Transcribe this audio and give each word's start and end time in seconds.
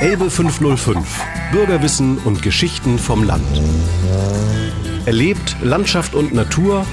Elbe 0.00 0.30
505. 0.30 1.24
Bürgerwissen 1.50 2.18
und 2.18 2.40
Geschichten 2.40 3.00
vom 3.00 3.24
Land. 3.24 3.42
Erlebt 5.06 5.56
Landschaft 5.60 6.14
und 6.14 6.32
Natur, 6.32 6.86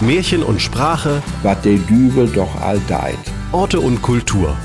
Märchen 0.00 0.44
und 0.44 0.62
Sprache, 0.62 1.20
was 1.42 1.60
der 1.62 1.78
Dübel 1.78 2.28
doch 2.28 2.60
all 2.60 2.80
deit. 2.86 3.18
Orte 3.50 3.80
und 3.80 4.02
Kultur. 4.02 4.56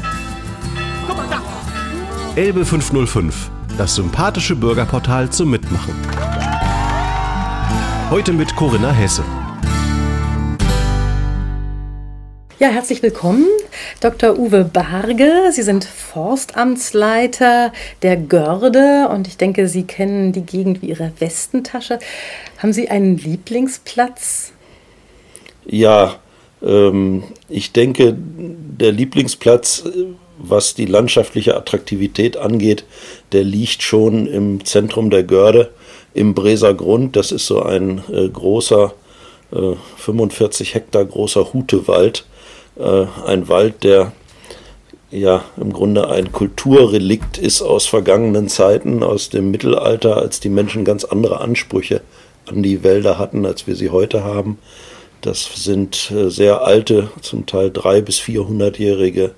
Elbe 2.35 2.63
505. 2.63 3.49
Das 3.75 3.95
sympathische 3.95 4.55
Bürgerportal 4.55 5.27
zum 5.31 5.49
Mitmachen. 5.49 5.95
Heute 8.11 8.33
mit 8.33 8.55
Corinna 8.55 8.91
Hesse. 8.91 9.23
Ja, 12.59 12.67
herzlich 12.67 13.01
willkommen, 13.01 13.47
Dr. 13.99 14.37
Uwe 14.37 14.63
Barge. 14.63 15.51
Sie 15.51 15.63
sind 15.63 15.87
Forstamtsleiter 16.15 17.73
der 18.01 18.15
Görde 18.15 19.09
und 19.11 19.27
ich 19.27 19.35
denke, 19.35 19.67
Sie 19.67 19.83
kennen 19.83 20.31
die 20.31 20.45
Gegend 20.45 20.81
wie 20.81 20.85
Ihre 20.87 21.11
Westentasche. 21.19 21.99
Haben 22.57 22.71
Sie 22.71 22.87
einen 22.87 23.17
Lieblingsplatz? 23.17 24.53
Ja, 25.65 26.15
ähm, 26.63 27.23
ich 27.49 27.73
denke, 27.73 28.15
der 28.17 28.93
Lieblingsplatz, 28.93 29.83
was 30.37 30.73
die 30.73 30.85
landschaftliche 30.85 31.57
Attraktivität 31.57 32.37
angeht, 32.37 32.85
der 33.33 33.43
liegt 33.43 33.83
schon 33.83 34.25
im 34.25 34.63
Zentrum 34.63 35.09
der 35.09 35.23
Görde, 35.23 35.71
im 36.13 36.33
Breser 36.33 36.73
Grund. 36.73 37.17
Das 37.17 37.33
ist 37.33 37.45
so 37.45 37.61
ein 37.61 38.01
äh, 38.09 38.29
großer, 38.29 38.93
äh, 39.51 39.73
45 39.97 40.75
Hektar 40.75 41.03
großer 41.03 41.51
Hutewald 41.51 42.25
äh, 42.79 43.05
ein 43.25 43.49
Wald, 43.49 43.83
der 43.83 44.13
ja 45.11 45.43
im 45.57 45.71
Grunde 45.73 46.09
ein 46.09 46.31
Kulturrelikt 46.31 47.37
ist 47.37 47.61
aus 47.61 47.85
vergangenen 47.85 48.47
Zeiten, 48.49 49.03
aus 49.03 49.29
dem 49.29 49.51
Mittelalter, 49.51 50.17
als 50.17 50.39
die 50.39 50.49
Menschen 50.49 50.85
ganz 50.85 51.03
andere 51.03 51.41
Ansprüche 51.41 52.01
an 52.47 52.63
die 52.63 52.83
Wälder 52.83 53.17
hatten, 53.17 53.45
als 53.45 53.67
wir 53.67 53.75
sie 53.75 53.89
heute 53.89 54.23
haben. 54.23 54.59
Das 55.21 55.49
sind 55.55 56.11
äh, 56.11 56.29
sehr 56.29 56.63
alte, 56.63 57.09
zum 57.21 57.45
Teil 57.45 57.71
drei 57.71 58.01
bis 58.01 58.19
vierhundertjährige 58.19 59.31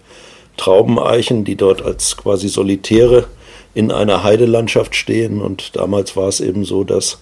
Traubeneichen, 0.58 1.46
die 1.46 1.56
dort 1.56 1.82
als 1.82 2.18
quasi 2.18 2.50
Solitäre 2.50 3.26
in 3.74 3.92
einer 3.92 4.24
Heidelandschaft 4.24 4.96
stehen. 4.96 5.40
Und 5.40 5.76
damals 5.76 6.16
war 6.16 6.28
es 6.28 6.42
eben 6.42 6.66
so, 6.66 6.84
dass 6.84 7.22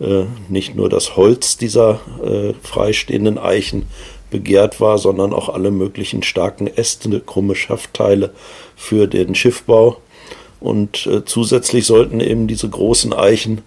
äh, 0.00 0.24
nicht 0.48 0.76
nur 0.76 0.88
das 0.88 1.16
Holz 1.16 1.56
dieser 1.56 2.00
äh, 2.24 2.54
freistehenden 2.62 3.36
Eichen 3.36 3.86
begehrt 4.30 4.80
war, 4.80 4.98
sondern 4.98 5.32
auch 5.32 5.48
alle 5.48 5.70
möglichen 5.70 6.22
starken 6.22 6.66
Äste, 6.66 7.20
krumme 7.20 7.54
Schaftteile 7.54 8.32
für 8.76 9.06
den 9.06 9.34
Schiffbau. 9.34 9.98
Und 10.60 11.06
äh, 11.06 11.24
zusätzlich 11.24 11.86
sollten 11.86 12.20
eben 12.20 12.46
diese 12.46 12.68
großen 12.68 13.12
Eichen 13.12 13.62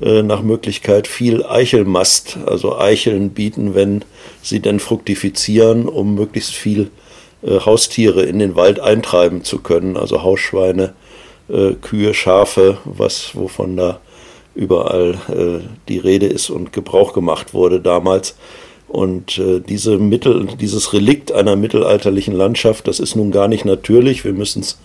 äh, 0.00 0.22
nach 0.22 0.42
Möglichkeit 0.42 1.06
viel 1.06 1.44
Eichelmast, 1.44 2.38
also 2.46 2.78
Eicheln 2.78 3.30
bieten, 3.30 3.74
wenn 3.74 4.04
sie 4.42 4.60
denn 4.60 4.80
fruktifizieren, 4.80 5.88
um 5.88 6.14
möglichst 6.14 6.54
viel 6.54 6.90
äh, 7.42 7.60
Haustiere 7.60 8.22
in 8.22 8.38
den 8.38 8.56
Wald 8.56 8.80
eintreiben 8.80 9.44
zu 9.44 9.60
können, 9.60 9.96
also 9.96 10.22
Hausschweine, 10.22 10.94
äh, 11.48 11.72
Kühe, 11.80 12.14
Schafe, 12.14 12.78
was 12.84 13.34
wovon 13.34 13.76
da 13.76 14.00
überall 14.54 15.14
äh, 15.28 15.64
die 15.88 15.98
Rede 15.98 16.26
ist 16.26 16.50
und 16.50 16.72
Gebrauch 16.72 17.12
gemacht 17.12 17.54
wurde 17.54 17.80
damals. 17.80 18.36
Und 18.88 19.38
äh, 19.38 19.60
diese 19.60 19.98
Mittel, 19.98 20.46
dieses 20.60 20.92
Relikt 20.92 21.32
einer 21.32 21.56
mittelalterlichen 21.56 22.34
Landschaft, 22.34 22.86
das 22.86 23.00
ist 23.00 23.16
nun 23.16 23.32
gar 23.32 23.48
nicht 23.48 23.64
natürlich. 23.64 24.24
Wir 24.24 24.32
müssen 24.32 24.60
es 24.60 24.78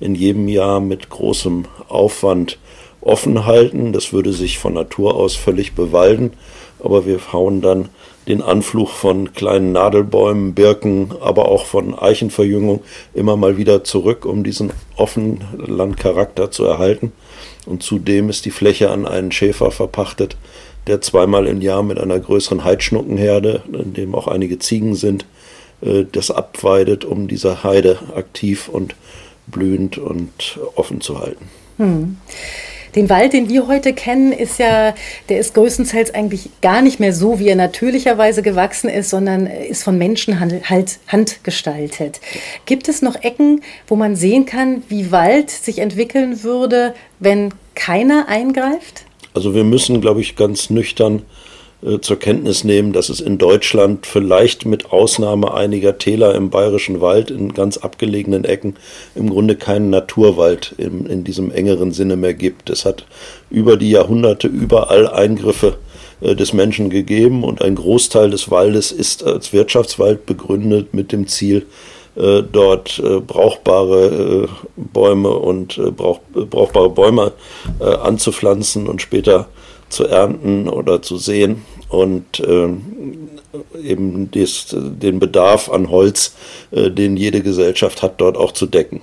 in 0.00 0.14
jedem 0.14 0.48
Jahr 0.48 0.80
mit 0.80 1.08
großem 1.08 1.64
Aufwand 1.88 2.58
offen 3.00 3.46
halten. 3.46 3.92
Das 3.92 4.12
würde 4.12 4.32
sich 4.32 4.58
von 4.58 4.74
Natur 4.74 5.14
aus 5.14 5.34
völlig 5.34 5.74
bewalden. 5.74 6.32
Aber 6.80 7.06
wir 7.06 7.18
hauen 7.32 7.62
dann 7.62 7.88
den 8.26 8.42
Anflug 8.42 8.90
von 8.90 9.32
kleinen 9.32 9.72
Nadelbäumen, 9.72 10.54
Birken, 10.54 11.12
aber 11.20 11.48
auch 11.48 11.66
von 11.66 11.94
Eichenverjüngung 11.98 12.82
immer 13.12 13.36
mal 13.36 13.56
wieder 13.56 13.84
zurück, 13.84 14.24
um 14.24 14.44
diesen 14.44 14.72
offenen 14.96 15.44
Landcharakter 15.58 16.50
zu 16.50 16.64
erhalten. 16.64 17.12
Und 17.66 17.82
zudem 17.82 18.28
ist 18.28 18.44
die 18.44 18.50
Fläche 18.50 18.90
an 18.90 19.06
einen 19.06 19.32
Schäfer 19.32 19.70
verpachtet, 19.70 20.36
der 20.86 21.00
zweimal 21.00 21.46
im 21.46 21.60
Jahr 21.60 21.82
mit 21.82 21.98
einer 21.98 22.18
größeren 22.18 22.64
Heidschnuckenherde, 22.64 23.62
in 23.72 23.94
dem 23.94 24.14
auch 24.14 24.28
einige 24.28 24.58
Ziegen 24.58 24.94
sind, 24.94 25.26
äh, 25.80 26.04
das 26.10 26.30
abweidet, 26.30 27.04
um 27.04 27.28
diese 27.28 27.64
Heide 27.64 27.98
aktiv 28.14 28.68
und 28.68 28.94
blühend 29.46 29.98
und 29.98 30.58
offen 30.74 31.00
zu 31.00 31.20
halten. 31.20 31.48
Hm. 31.78 32.16
Den 32.94 33.10
Wald, 33.10 33.32
den 33.32 33.48
wir 33.48 33.66
heute 33.66 33.92
kennen, 33.92 34.32
ist 34.32 34.60
ja, 34.60 34.94
der 35.28 35.40
ist 35.40 35.54
größtenteils 35.54 36.14
eigentlich 36.14 36.50
gar 36.62 36.80
nicht 36.80 37.00
mehr 37.00 37.12
so, 37.12 37.40
wie 37.40 37.48
er 37.48 37.56
natürlicherweise 37.56 38.40
gewachsen 38.40 38.88
ist, 38.88 39.10
sondern 39.10 39.46
ist 39.46 39.82
von 39.82 39.98
Menschen 39.98 40.38
halt 40.38 40.98
handgestaltet. 41.08 42.20
Gibt 42.66 42.88
es 42.88 43.02
noch 43.02 43.16
Ecken, 43.22 43.62
wo 43.88 43.96
man 43.96 44.14
sehen 44.14 44.46
kann, 44.46 44.84
wie 44.88 45.10
Wald 45.10 45.50
sich 45.50 45.80
entwickeln 45.80 46.44
würde, 46.44 46.94
wenn 47.18 47.52
keiner 47.74 48.28
eingreift? 48.28 49.03
Also 49.34 49.54
wir 49.54 49.64
müssen, 49.64 50.00
glaube 50.00 50.20
ich, 50.20 50.36
ganz 50.36 50.70
nüchtern 50.70 51.22
äh, 51.84 51.98
zur 52.00 52.18
Kenntnis 52.18 52.64
nehmen, 52.64 52.92
dass 52.92 53.08
es 53.08 53.20
in 53.20 53.36
Deutschland 53.36 54.06
vielleicht 54.06 54.64
mit 54.64 54.92
Ausnahme 54.92 55.52
einiger 55.52 55.98
Täler 55.98 56.34
im 56.34 56.50
bayerischen 56.50 57.00
Wald 57.00 57.30
in 57.30 57.52
ganz 57.52 57.76
abgelegenen 57.76 58.44
Ecken 58.44 58.76
im 59.14 59.28
Grunde 59.28 59.56
keinen 59.56 59.90
Naturwald 59.90 60.74
im, 60.78 61.06
in 61.06 61.24
diesem 61.24 61.50
engeren 61.50 61.92
Sinne 61.92 62.16
mehr 62.16 62.34
gibt. 62.34 62.70
Es 62.70 62.84
hat 62.84 63.06
über 63.50 63.76
die 63.76 63.90
Jahrhunderte 63.90 64.46
überall 64.46 65.08
Eingriffe 65.08 65.76
äh, 66.20 66.34
des 66.34 66.52
Menschen 66.52 66.88
gegeben 66.88 67.44
und 67.44 67.60
ein 67.60 67.74
Großteil 67.74 68.30
des 68.30 68.50
Waldes 68.50 68.92
ist 68.92 69.24
als 69.24 69.52
Wirtschaftswald 69.52 70.26
begründet 70.26 70.94
mit 70.94 71.12
dem 71.12 71.26
Ziel, 71.26 71.66
dort 72.16 72.98
äh, 73.00 73.20
brauchbare 73.20 74.46
äh, 74.46 74.48
Bäume 74.76 75.30
und 75.30 75.80
brauch, 75.96 76.20
brauchbare 76.32 76.90
Bäume 76.90 77.32
anzupflanzen 77.80 78.86
und 78.86 79.02
später 79.02 79.48
zu 79.88 80.06
ernten 80.06 80.68
oder 80.68 81.02
zu 81.02 81.16
sehen 81.16 81.64
und 81.88 82.42
eben 83.82 84.30
des, 84.30 84.74
den 84.74 85.18
Bedarf 85.18 85.68
an 85.70 85.90
Holz, 85.90 86.34
den 86.72 87.16
jede 87.16 87.40
Gesellschaft 87.42 88.02
hat, 88.02 88.20
dort 88.20 88.36
auch 88.36 88.52
zu 88.52 88.66
decken. 88.66 89.02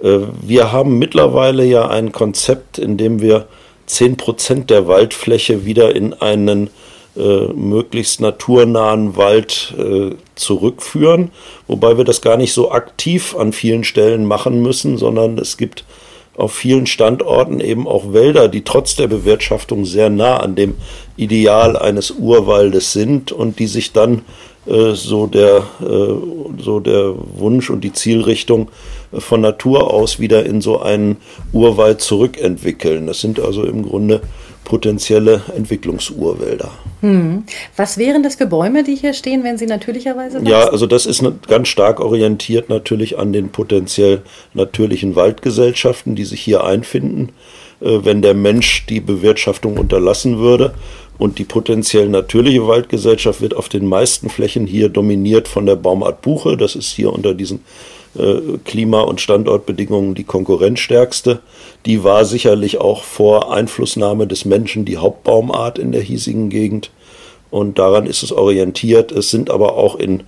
wir 0.00 0.72
haben 0.72 0.98
mittlerweile 0.98 1.64
ja 1.64 1.88
ein 1.88 2.12
Konzept, 2.12 2.78
in 2.78 2.96
dem 2.96 3.20
wir 3.20 3.46
10% 3.88 4.66
der 4.66 4.86
Waldfläche 4.86 5.64
wieder 5.66 5.94
in 5.94 6.14
einen 6.14 6.70
äh, 7.20 7.52
möglichst 7.52 8.20
naturnahen 8.20 9.16
Wald 9.16 9.74
äh, 9.78 10.12
zurückführen, 10.34 11.30
wobei 11.66 11.98
wir 11.98 12.04
das 12.04 12.22
gar 12.22 12.36
nicht 12.36 12.52
so 12.52 12.70
aktiv 12.70 13.36
an 13.36 13.52
vielen 13.52 13.84
Stellen 13.84 14.24
machen 14.24 14.62
müssen, 14.62 14.96
sondern 14.96 15.36
es 15.38 15.56
gibt 15.56 15.84
auf 16.36 16.54
vielen 16.54 16.86
Standorten 16.86 17.60
eben 17.60 17.86
auch 17.86 18.14
Wälder, 18.14 18.48
die 18.48 18.64
trotz 18.64 18.96
der 18.96 19.08
Bewirtschaftung 19.08 19.84
sehr 19.84 20.08
nah 20.08 20.38
an 20.38 20.54
dem 20.54 20.76
Ideal 21.16 21.76
eines 21.76 22.12
Urwaldes 22.12 22.92
sind 22.92 23.30
und 23.30 23.58
die 23.58 23.66
sich 23.66 23.92
dann 23.92 24.22
äh, 24.66 24.94
so, 24.94 25.26
der, 25.26 25.66
äh, 25.80 26.62
so 26.62 26.80
der 26.80 27.14
Wunsch 27.36 27.70
und 27.70 27.82
die 27.82 27.92
Zielrichtung 27.92 28.68
äh, 29.12 29.20
von 29.20 29.40
Natur 29.40 29.92
aus 29.92 30.18
wieder 30.18 30.46
in 30.46 30.60
so 30.60 30.80
einen 30.80 31.18
Urwald 31.52 32.00
zurückentwickeln. 32.00 33.06
Das 33.06 33.20
sind 33.20 33.40
also 33.40 33.64
im 33.64 33.82
Grunde 33.86 34.22
potenzielle 34.70 35.42
Entwicklungsurwälder. 35.56 36.70
Hm. 37.00 37.42
Was 37.74 37.98
wären 37.98 38.22
das 38.22 38.36
für 38.36 38.46
Bäume, 38.46 38.84
die 38.84 38.94
hier 38.94 39.14
stehen, 39.14 39.42
wenn 39.42 39.58
sie 39.58 39.66
natürlicherweise 39.66 40.36
wachsen? 40.36 40.46
Ja, 40.46 40.68
also 40.68 40.86
das 40.86 41.06
ist 41.06 41.24
ganz 41.48 41.66
stark 41.66 41.98
orientiert 41.98 42.68
natürlich 42.68 43.18
an 43.18 43.32
den 43.32 43.48
potenziell 43.48 44.22
natürlichen 44.54 45.16
Waldgesellschaften, 45.16 46.14
die 46.14 46.24
sich 46.24 46.40
hier 46.40 46.62
einfinden. 46.62 47.30
Äh, 47.80 48.04
wenn 48.04 48.22
der 48.22 48.34
Mensch 48.34 48.86
die 48.86 49.00
Bewirtschaftung 49.00 49.76
unterlassen 49.76 50.38
würde 50.38 50.72
und 51.18 51.40
die 51.40 51.44
potenziell 51.44 52.08
natürliche 52.08 52.64
Waldgesellschaft 52.68 53.40
wird 53.40 53.56
auf 53.56 53.68
den 53.68 53.86
meisten 53.86 54.30
Flächen 54.30 54.68
hier 54.68 54.88
dominiert 54.88 55.48
von 55.48 55.66
der 55.66 55.74
Baumart 55.74 56.22
Buche. 56.22 56.56
Das 56.56 56.76
ist 56.76 56.92
hier 56.92 57.12
unter 57.12 57.34
diesen 57.34 57.64
Klima- 58.64 59.02
und 59.02 59.20
Standortbedingungen 59.20 60.14
die 60.14 60.24
konkurrenzstärkste. 60.24 61.40
Die 61.86 62.02
war 62.02 62.24
sicherlich 62.24 62.80
auch 62.80 63.04
vor 63.04 63.52
Einflussnahme 63.52 64.26
des 64.26 64.44
Menschen 64.44 64.84
die 64.84 64.98
Hauptbaumart 64.98 65.78
in 65.78 65.92
der 65.92 66.02
hiesigen 66.02 66.50
Gegend. 66.50 66.90
Und 67.50 67.78
daran 67.78 68.06
ist 68.06 68.22
es 68.22 68.32
orientiert. 68.32 69.12
Es 69.12 69.30
sind 69.30 69.50
aber 69.50 69.74
auch 69.76 69.94
in, 69.94 70.24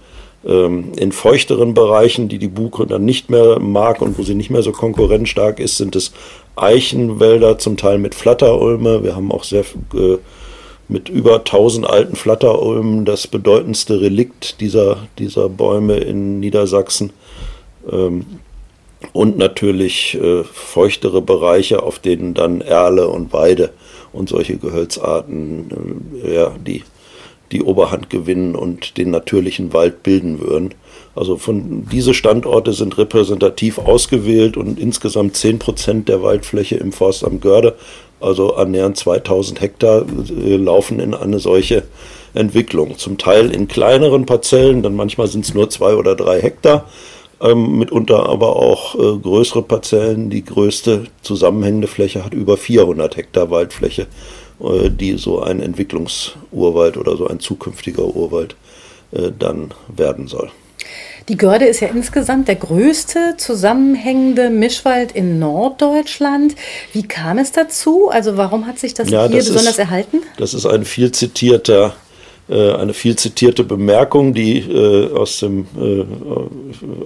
ähm, 0.46 0.93
in 0.96 1.11
feuchteren 1.11 1.75
Bereichen, 1.75 2.29
die 2.29 2.38
die 2.38 2.49
Buche 2.49 2.87
dann 2.87 3.05
nicht 3.05 3.31
mehr 3.31 3.58
mag 3.58 4.00
und 4.00 4.17
wo 4.17 4.23
sie 4.23 4.34
nicht 4.34 4.50
mehr 4.50 4.62
so 4.62 4.73
konkurrenzstark 4.73 5.58
ist, 5.58 5.76
sind 5.76 5.96
es 5.96 6.12
Eichenwälder, 6.55 7.58
zum 7.58 7.76
Teil 7.76 7.99
mit 7.99 8.14
Flatterulme. 8.14 9.02
Wir 9.02 9.17
haben 9.17 9.32
auch 9.32 9.44
sehr 9.44 9.64
äh, 9.94 10.19
mit 10.88 11.08
über 11.08 11.37
1000 11.37 11.87
alten 11.87 12.17
Flatterulmen 12.17 13.05
das 13.05 13.26
bedeutendste 13.26 14.00
Relikt 14.00 14.61
dieser, 14.61 14.99
dieser 15.19 15.49
Bäume 15.49 15.96
in 15.96 16.38
Niedersachsen. 16.38 17.12
Ähm, 17.90 18.26
und 19.12 19.37
natürlich 19.37 20.14
äh, 20.14 20.44
feuchtere 20.44 21.20
Bereiche, 21.23 21.82
auf 21.82 21.99
denen 21.99 22.34
dann 22.34 22.61
Erle 22.61 23.08
und 23.08 23.32
Weide 23.32 23.70
und 24.12 24.29
solche 24.29 24.56
Gehölzarten 24.56 26.12
äh, 26.25 26.34
ja, 26.34 26.52
die, 26.64 26.84
die 27.50 27.62
Oberhand 27.62 28.11
gewinnen 28.11 28.55
und 28.55 28.96
den 28.96 29.11
natürlichen 29.11 29.73
Wald 29.73 30.02
bilden 30.02 30.40
würden. 30.40 30.75
Also 31.14 31.37
von 31.37 31.87
diese 31.90 32.14
Standorte 32.14 32.73
sind 32.73 32.96
repräsentativ 32.96 33.79
ausgewählt 33.79 34.56
und 34.56 34.79
insgesamt 34.79 35.37
10 35.37 35.58
Prozent 35.58 36.08
der 36.08 36.23
Waldfläche 36.23 36.76
im 36.76 36.93
Forstamt 36.93 37.43
Görde, 37.43 37.76
also 38.20 38.55
annähernd 38.55 38.96
2000 38.96 39.61
Hektar, 39.61 40.06
äh, 40.31 40.56
laufen 40.56 41.00
in 41.00 41.12
eine 41.12 41.38
solche 41.38 41.82
Entwicklung. 42.34 42.96
Zum 42.96 43.19
Teil 43.19 43.50
in 43.50 43.69
kleineren 43.69 44.25
Parzellen, 44.25 44.82
dann 44.82 44.96
manchmal 44.96 45.26
sind 45.26 45.44
es 45.44 45.52
nur 45.52 45.69
zwei 45.69 45.94
oder 45.94 46.14
drei 46.14 46.40
Hektar, 46.40 46.88
ähm, 47.43 47.79
mitunter 47.79 48.29
aber 48.29 48.56
auch 48.56 48.94
äh, 48.94 49.19
größere 49.19 49.62
Parzellen. 49.62 50.31
Die 50.31 50.44
größte 50.44 51.05
zusammenhängende 51.23 51.89
Fläche 51.89 52.25
hat 52.25 52.35
über 52.35 52.56
400 52.56 53.17
Hektar 53.17 53.50
Waldfläche, 53.50 54.06
äh, 54.61 54.91
die 54.91 55.19
so 55.19 55.41
ein 55.41 55.61
Entwicklungsurwald 55.61 56.97
oder 56.97 57.17
so 57.17 57.27
ein 57.27 57.41
zukünftiger 57.41 58.05
Urwald 58.05 58.56
äh, 59.12 59.31
dann 59.37 59.73
werden 59.89 60.29
soll. 60.29 60.50
Die 61.29 61.37
Görde 61.37 61.67
ist 61.67 61.81
ja 61.81 61.89
insgesamt 61.89 62.49
der 62.49 62.56
größte 62.56 63.35
zusammenhängende 63.37 64.50
Mischwald 64.50 65.12
in 65.12 65.39
Norddeutschland. 65.39 66.56
Wie 66.93 67.05
kam 67.05 67.39
es 67.39 67.53
dazu? 67.53 68.09
Also 68.11 68.37
warum 68.37 68.67
hat 68.67 68.79
sich 68.79 68.93
das 68.93 69.09
ja, 69.09 69.29
hier 69.29 69.39
das 69.39 69.47
besonders 69.47 69.75
ist, 69.75 69.79
erhalten? 69.79 70.23
Das 70.37 70.53
ist 70.53 70.67
ein 70.67 70.85
viel 70.85 71.12
zitierter 71.12 71.94
eine 72.49 72.93
viel 72.93 73.17
zitierte 73.17 73.65
Bemerkung, 73.65 74.35
die 74.35 74.59
äh, 74.59 75.12
aus 75.12 75.39
dem, 75.39 75.67
äh, 75.81 76.05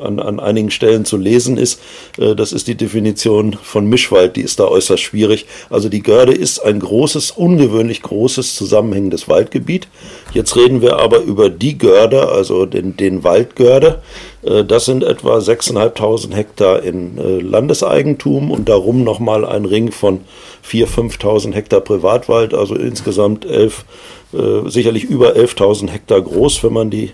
an, 0.02 0.18
an 0.18 0.40
einigen 0.40 0.70
Stellen 0.70 1.04
zu 1.04 1.16
lesen 1.16 1.56
ist. 1.56 1.80
Äh, 2.18 2.34
das 2.34 2.52
ist 2.52 2.68
die 2.68 2.74
Definition 2.74 3.52
von 3.52 3.86
Mischwald, 3.86 4.36
die 4.36 4.40
ist 4.40 4.60
da 4.60 4.64
äußerst 4.64 5.02
schwierig. 5.02 5.46
Also 5.70 5.88
die 5.88 6.02
Görde 6.02 6.32
ist 6.32 6.60
ein 6.60 6.80
großes, 6.80 7.32
ungewöhnlich 7.32 8.02
großes 8.02 8.56
zusammenhängendes 8.56 9.28
Waldgebiet. 9.28 9.88
Jetzt 10.32 10.56
reden 10.56 10.80
wir 10.82 10.98
aber 10.98 11.20
über 11.20 11.50
die 11.50 11.78
Görde, 11.78 12.28
also 12.28 12.66
den, 12.66 12.96
den 12.96 13.22
Waldgörde. 13.22 14.02
Äh, 14.46 14.64
das 14.64 14.84
sind 14.84 15.02
etwa 15.02 15.38
6.500 15.38 16.34
Hektar 16.34 16.82
in 16.82 17.18
äh, 17.18 17.40
Landeseigentum 17.40 18.50
und 18.50 18.68
darum 18.68 19.04
nochmal 19.04 19.44
ein 19.44 19.64
Ring 19.64 19.92
von 19.92 20.20
4.000, 20.68 21.18
5.000 21.18 21.52
Hektar 21.54 21.80
Privatwald, 21.80 22.54
also 22.54 22.74
insgesamt 22.74 23.44
11 23.44 23.84
äh, 24.32 24.68
sicherlich 24.68 25.04
über 25.04 25.32
11.000 25.36 25.90
Hektar 25.90 26.20
groß, 26.22 26.62
wenn 26.64 26.72
man 26.72 26.90
die, 26.90 27.12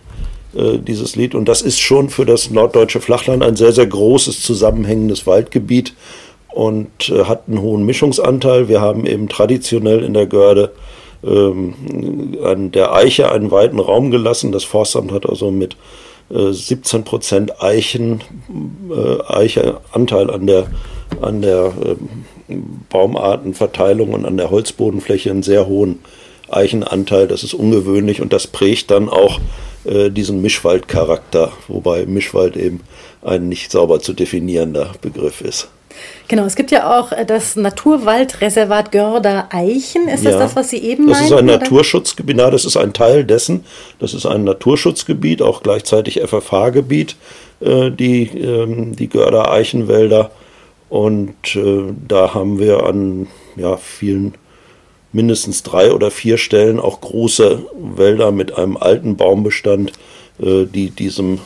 dieses 0.55 1.17
Lied. 1.17 1.35
Und 1.35 1.47
das 1.47 1.63
ist 1.63 1.81
schon 1.81 2.11
für 2.11 2.27
das 2.27 2.51
norddeutsche 2.51 3.01
Flachland 3.01 3.43
ein 3.43 3.57
sehr, 3.57 3.73
sehr 3.73 3.87
großes 3.87 4.43
zusammenhängendes 4.43 5.27
Waldgebiet 5.27 5.95
und 6.49 6.91
hat 7.25 7.45
einen 7.49 7.63
hohen 7.63 7.87
Mischungsanteil. 7.87 8.69
Wir 8.69 8.83
haben 8.83 9.07
eben 9.07 9.31
traditionell 9.31 10.05
in 10.05 10.13
der 10.13 10.27
Görde 10.27 10.73
ähm, 11.25 12.37
an 12.45 12.71
der 12.71 12.93
Eiche 12.93 13.33
einen 13.33 13.51
weiten 13.51 13.79
Raum 13.79 14.11
gelassen. 14.11 14.53
Das 14.53 14.65
Forstamt 14.65 15.11
hat 15.11 15.27
also 15.27 15.51
mit 15.51 15.79
17 16.33 17.05
Prozent 17.05 17.63
Eichen, 17.63 18.23
Eiche 19.29 19.81
Anteil 19.93 20.31
an 20.31 20.47
der, 20.47 20.67
an 21.21 21.43
der 21.43 21.73
ähm, 22.49 22.85
Baumartenverteilung 22.89 24.13
und 24.13 24.25
an 24.25 24.37
der 24.37 24.51
Holzbodenfläche 24.51 25.31
einen 25.31 25.43
sehr 25.43 25.67
hohen 25.67 26.01
Eichenanteil. 26.51 27.29
Das 27.29 27.45
ist 27.45 27.55
ungewöhnlich 27.55 28.21
und 28.21 28.33
das 28.33 28.47
prägt 28.47 28.91
dann 28.91 29.09
auch 29.09 29.41
äh, 29.85 30.11
diesen 30.11 30.43
Mischwaldcharakter, 30.43 31.53
wobei 31.69 32.07
Mischwald 32.07 32.57
eben 32.57 32.81
ein 33.23 33.49
nicht 33.49 33.71
sauber 33.71 34.01
zu 34.01 34.13
definierender 34.13 34.93
Begriff 35.01 35.41
ist. 35.41 35.69
Genau, 36.29 36.45
es 36.45 36.57
gibt 36.57 36.71
ja 36.71 36.99
auch 36.99 37.13
äh, 37.13 37.25
das 37.27 37.57
Naturwaldreservat 37.57 38.93
Görder 38.93 39.49
Eichen. 39.51 40.09
Ist 40.09 40.25
das 40.25 40.39
das, 40.39 40.57
was 40.57 40.71
Sie 40.71 40.79
eben 40.79 41.07
meinten? 41.07 41.21
Das 41.21 41.31
ist 41.31 41.33
ein 41.33 41.45
oder? 41.45 41.59
Naturschutzgebiet, 41.59 42.37
na, 42.37 42.51
das 42.51 42.65
ist 42.65 42.77
ein 42.77 42.93
Teil 42.93 43.25
dessen. 43.25 43.65
Das 43.99 44.15
ist 44.15 44.27
ein 44.27 44.45
Naturschutzgebiet, 44.45 45.43
auch 45.43 45.63
gleichzeitig 45.63 46.21
FFH-Gebiet, 46.21 47.17
äh, 47.61 47.91
die, 47.91 48.25
ähm, 48.39 48.97
die 48.97 49.09
Görder 49.09 49.51
Eichenwälder. 49.51 50.31
Und 50.89 51.57
äh, 51.57 51.85
da 52.07 52.35
haben 52.35 52.59
wir 52.59 52.85
an 52.85 53.27
ja, 53.57 53.77
vielen 53.77 54.35
mindestens 55.13 55.63
drei 55.63 55.93
oder 55.93 56.11
vier 56.11 56.39
Stellen 56.39 56.81
auch 56.81 57.01
große 57.01 57.67
Wälder 57.97 58.33
mit 58.33 58.57
einem 58.57 58.77
alten 58.77 59.17
Baumbestand, 59.17 59.93
äh, 60.41 60.65
die 60.65 60.91
diesem 60.91 61.41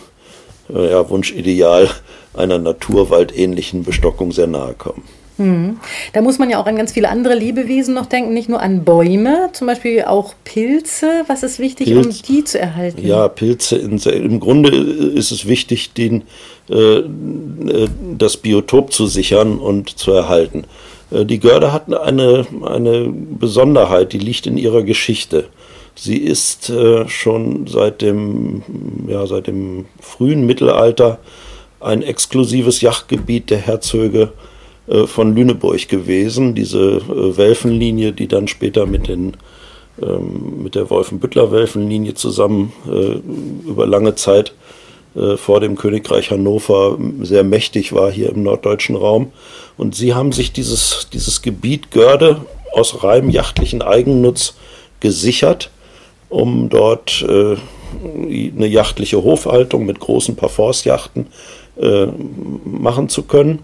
äh, 0.73 0.91
ja, 0.91 1.09
Wunschideal 1.09 1.89
einer 2.37 2.59
naturwaldähnlichen 2.59 3.85
Bestockung 3.85 4.33
sehr 4.33 4.47
nahe 4.47 4.75
kommen. 4.75 5.03
Hm. 5.39 5.79
Da 6.15 6.23
muss 6.23 6.39
man 6.39 6.49
ja 6.49 6.59
auch 6.59 6.67
an 6.67 6.77
ganz 6.77 6.93
viele 6.93 7.11
andere 7.11 7.35
Lebewesen 7.35 7.95
noch 7.95 8.07
denken, 8.07 8.33
nicht 8.33 8.49
nur 8.49 8.61
an 8.61 8.85
Bäume, 8.85 9.51
zum 9.53 9.67
Beispiel 9.67 10.03
auch 10.05 10.35
Pilze. 10.45 11.25
Was 11.27 11.43
ist 11.43 11.59
wichtig, 11.59 11.89
Pilz, 11.89 12.07
um 12.07 12.23
die 12.23 12.45
zu 12.45 12.59
erhalten? 12.59 13.07
Ja, 13.07 13.29
Pilze, 13.29 13.77
in, 13.77 13.99
im 13.99 14.41
Grunde 14.41 14.75
ist 14.75 15.33
es 15.33 15.47
wichtig, 15.47 15.93
den, 15.93 16.23
äh, 16.71 17.03
das 18.17 18.39
Biotop 18.39 18.95
zu 18.95 19.07
sichern 19.07 19.59
und 19.59 19.99
zu 19.99 20.13
erhalten. 20.13 20.65
Äh, 21.11 21.27
die 21.27 21.39
Görde 21.39 21.71
hat 21.71 21.93
eine, 21.93 22.47
eine 22.65 23.07
Besonderheit, 23.09 24.15
die 24.15 24.19
liegt 24.19 24.47
in 24.47 24.57
ihrer 24.57 24.85
Geschichte. 24.85 25.49
Sie 25.95 26.17
ist 26.17 26.71
äh, 26.71 27.09
schon 27.09 27.67
seit 27.67 28.01
dem, 28.01 28.63
ja, 29.07 29.27
seit 29.27 29.47
dem 29.49 29.87
frühen 30.01 30.47
Mittelalter 30.47 31.19
ein 31.87 32.03
exklusives 32.03 32.81
Yachtgebiet 32.81 33.51
der 33.51 33.59
Herzöge 33.59 34.33
äh, 34.89 35.07
von 35.07 35.35
Lüneburg 35.35 35.89
gewesen. 35.89 36.55
Diese 36.55 36.97
äh, 36.97 37.37
Welfenlinie, 37.37 38.13
die 38.13 38.29
dann 38.29 38.49
später 38.49 38.87
mit, 38.87 39.09
den, 39.09 39.35
ähm, 40.03 40.63
mit 40.63 40.75
der 40.75 40.91
Wolfenbüttler-Welfenlinie 40.91 42.15
zusammen 42.15 42.73
äh, 42.87 43.69
über 43.69 43.87
lange 43.87 44.17
Zeit 44.17 44.53
äh, 45.15 45.37
vor 45.37 45.61
dem 45.61 45.77
Königreich 45.77 46.31
Hannover 46.31 46.99
sehr 47.23 47.45
mächtig 47.45 47.93
war 47.93 48.11
hier 48.11 48.31
im 48.31 48.43
norddeutschen 48.43 48.97
Raum. 48.97 49.33
Und 49.77 49.95
sie 49.95 50.15
haben 50.15 50.33
sich 50.33 50.53
dieses, 50.53 51.09
dieses 51.13 51.43
Gebiet 51.43 51.91
Görde 51.91 52.43
aus 52.73 53.03
reinem 53.03 53.31
jachtlichen 53.31 53.83
Eigennutz 53.83 54.55
gesichert, 55.01 55.71
um 56.29 56.69
dort 56.69 57.25
äh, 57.29 57.57
eine 58.03 58.67
jachtliche 58.67 59.23
Hofhaltung 59.23 59.87
mit 59.87 60.01
großen 60.01 60.37
Parforce-Yachten 60.37 61.27
äh, 61.81 62.07
machen 62.65 63.09
zu 63.09 63.23
können. 63.23 63.61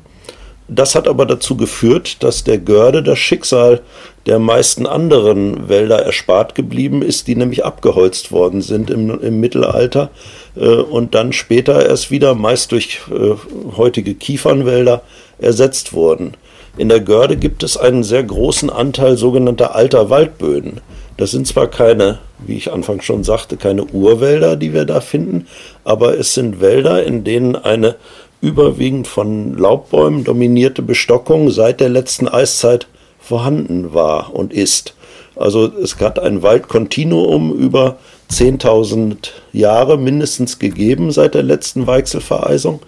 Das 0.69 0.95
hat 0.95 1.09
aber 1.09 1.27
dazu 1.27 1.57
geführt, 1.57 2.23
dass 2.23 2.45
der 2.45 2.57
Görde 2.59 3.03
das 3.03 3.19
Schicksal 3.19 3.81
der 4.27 4.39
meisten 4.39 4.87
anderen 4.87 5.69
Wälder 5.69 5.99
erspart 5.99 6.55
geblieben 6.55 7.03
ist, 7.03 7.27
die 7.27 7.35
nämlich 7.35 7.65
abgeholzt 7.65 8.33
worden 8.33 8.63
sind 8.63 8.89
im, 8.89 9.21
im 9.21 9.41
Mittelalter 9.41 10.11
äh, 10.57 10.67
und 10.67 11.15
dann 11.15 11.33
später 11.33 11.85
erst 11.85 12.11
wieder 12.11 12.35
meist 12.35 12.73
durch 12.73 13.01
äh, 13.11 13.35
heutige 13.77 14.15
Kiefernwälder 14.15 15.03
ersetzt 15.39 15.93
wurden. 15.93 16.35
In 16.79 16.89
der 16.89 17.01
Görde 17.01 17.37
gibt 17.37 17.63
es 17.63 17.77
einen 17.77 18.03
sehr 18.03 18.23
großen 18.23 18.71
Anteil 18.71 19.19
sogenannter 19.19 19.75
alter 19.75 20.09
Waldböden. 20.09 20.81
Das 21.23 21.31
sind 21.31 21.47
zwar 21.47 21.69
keine, 21.69 22.19
wie 22.45 22.57
ich 22.57 22.73
anfangs 22.73 23.05
schon 23.05 23.23
sagte, 23.23 23.57
keine 23.57 23.85
Urwälder, 23.85 24.57
die 24.57 24.75
wir 24.75 24.85
da 24.85 25.01
finden, 25.01 25.47
aber 25.85 26.19
es 26.19 26.35
sind 26.35 26.61
Wälder, 26.61 27.05
in 27.05 27.23
denen 27.23 27.55
eine 27.55 27.95
überwiegend 28.41 29.07
von 29.07 29.57
Laubbäumen 29.57 30.25
dominierte 30.25 30.83
Bestockung 30.83 31.51
seit 31.51 31.79
der 31.79 31.91
letzten 31.91 32.27
Eiszeit 32.27 32.89
vorhanden 33.21 33.95
war 33.95 34.35
und 34.35 34.53
ist. 34.53 34.97
Also 35.37 35.67
es 35.67 36.01
hat 36.01 36.19
ein 36.19 36.43
Waldkontinuum 36.43 37.53
über 37.55 37.99
10.000 38.29 39.29
Jahre 39.53 39.99
mindestens 39.99 40.59
gegeben 40.59 41.13
seit 41.13 41.37
der 41.37 41.45
letzten 41.45 41.87
Weichselvereisung 41.87 42.81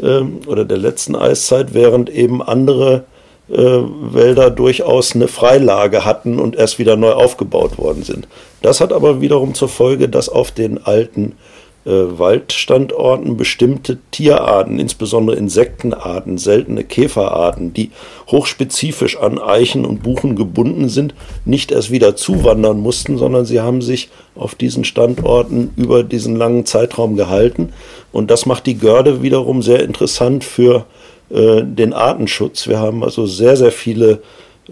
äh, 0.00 0.22
oder 0.48 0.64
der 0.64 0.78
letzten 0.78 1.14
Eiszeit, 1.14 1.72
während 1.72 2.10
eben 2.10 2.42
andere 2.42 3.04
Wälder 3.48 4.50
durchaus 4.50 5.14
eine 5.14 5.28
Freilage 5.28 6.04
hatten 6.04 6.38
und 6.38 6.56
erst 6.56 6.78
wieder 6.78 6.96
neu 6.96 7.12
aufgebaut 7.12 7.78
worden 7.78 8.02
sind. 8.02 8.26
Das 8.62 8.80
hat 8.80 8.92
aber 8.92 9.20
wiederum 9.20 9.54
zur 9.54 9.68
Folge, 9.68 10.08
dass 10.08 10.28
auf 10.28 10.50
den 10.50 10.84
alten 10.84 11.36
äh, 11.84 12.18
Waldstandorten 12.18 13.36
bestimmte 13.36 13.98
Tierarten, 14.10 14.80
insbesondere 14.80 15.36
Insektenarten, 15.36 16.38
seltene 16.38 16.82
Käferarten, 16.82 17.72
die 17.72 17.92
hochspezifisch 18.28 19.16
an 19.16 19.38
Eichen 19.38 19.84
und 19.84 20.02
Buchen 20.02 20.34
gebunden 20.34 20.88
sind, 20.88 21.14
nicht 21.44 21.70
erst 21.70 21.92
wieder 21.92 22.16
zuwandern 22.16 22.80
mussten, 22.80 23.16
sondern 23.16 23.44
sie 23.44 23.60
haben 23.60 23.80
sich 23.80 24.08
auf 24.34 24.56
diesen 24.56 24.82
Standorten 24.82 25.70
über 25.76 26.02
diesen 26.02 26.34
langen 26.34 26.66
Zeitraum 26.66 27.14
gehalten. 27.14 27.72
Und 28.10 28.32
das 28.32 28.46
macht 28.46 28.66
die 28.66 28.78
Görde 28.78 29.22
wiederum 29.22 29.62
sehr 29.62 29.84
interessant 29.84 30.42
für 30.42 30.78
äh, 30.78 30.82
den 31.28 31.92
Artenschutz. 31.92 32.68
Wir 32.68 32.78
haben 32.78 33.02
also 33.02 33.26
sehr, 33.26 33.56
sehr 33.56 33.72
viele 33.72 34.22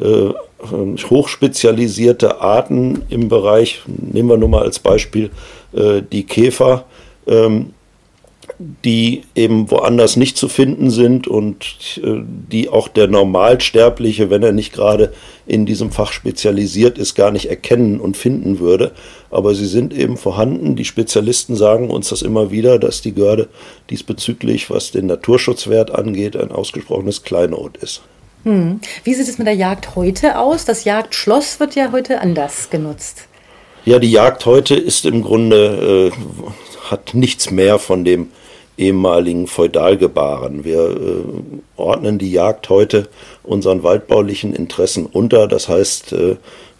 äh, 0.00 0.32
hochspezialisierte 1.10 2.40
Arten 2.40 3.02
im 3.08 3.28
Bereich, 3.28 3.82
nehmen 3.86 4.28
wir 4.28 4.36
nur 4.36 4.48
mal 4.48 4.62
als 4.62 4.78
Beispiel 4.78 5.30
äh, 5.72 6.00
die 6.00 6.24
Käfer, 6.24 6.84
ähm, 7.26 7.74
die 8.58 9.22
eben 9.34 9.70
woanders 9.70 10.16
nicht 10.16 10.36
zu 10.36 10.48
finden 10.48 10.90
sind 10.90 11.26
und 11.26 12.00
äh, 12.02 12.20
die 12.22 12.68
auch 12.68 12.88
der 12.88 13.08
Normalsterbliche, 13.08 14.30
wenn 14.30 14.42
er 14.42 14.52
nicht 14.52 14.72
gerade 14.72 15.12
in 15.46 15.66
diesem 15.66 15.90
Fach 15.90 16.12
spezialisiert 16.12 16.98
ist, 16.98 17.14
gar 17.14 17.30
nicht 17.30 17.50
erkennen 17.50 18.00
und 18.00 18.16
finden 18.16 18.58
würde. 18.58 18.92
Aber 19.30 19.54
sie 19.54 19.66
sind 19.66 19.92
eben 19.92 20.16
vorhanden. 20.16 20.76
Die 20.76 20.84
Spezialisten 20.84 21.56
sagen 21.56 21.90
uns 21.90 22.08
das 22.08 22.22
immer 22.22 22.50
wieder, 22.50 22.78
dass 22.78 23.00
die 23.00 23.12
Görde 23.12 23.48
diesbezüglich, 23.90 24.70
was 24.70 24.90
den 24.90 25.06
Naturschutzwert 25.06 25.90
angeht, 25.90 26.36
ein 26.36 26.52
ausgesprochenes 26.52 27.22
Kleinod 27.22 27.76
ist. 27.78 28.02
Hm. 28.44 28.80
Wie 29.04 29.14
sieht 29.14 29.28
es 29.28 29.38
mit 29.38 29.46
der 29.46 29.54
Jagd 29.54 29.96
heute 29.96 30.38
aus? 30.38 30.64
Das 30.64 30.84
Jagdschloss 30.84 31.60
wird 31.60 31.74
ja 31.74 31.92
heute 31.92 32.20
anders 32.20 32.70
genutzt. 32.70 33.26
Ja, 33.86 33.98
die 33.98 34.10
Jagd 34.10 34.46
heute 34.46 34.74
ist 34.74 35.04
im 35.04 35.22
Grunde, 35.22 36.10
äh, 36.10 36.52
hat 36.90 37.14
nichts 37.14 37.50
mehr 37.50 37.78
von 37.78 38.04
dem 38.04 38.30
ehemaligen 38.76 39.46
Feudalgebaren. 39.46 40.64
Wir 40.64 40.90
äh, 40.90 41.24
ordnen 41.76 42.18
die 42.18 42.32
Jagd 42.32 42.68
heute 42.68 43.08
unseren 43.42 43.82
waldbaulichen 43.82 44.54
Interessen 44.54 45.06
unter. 45.06 45.46
Das 45.46 45.68
heißt, 45.68 46.12
äh, 46.12 46.36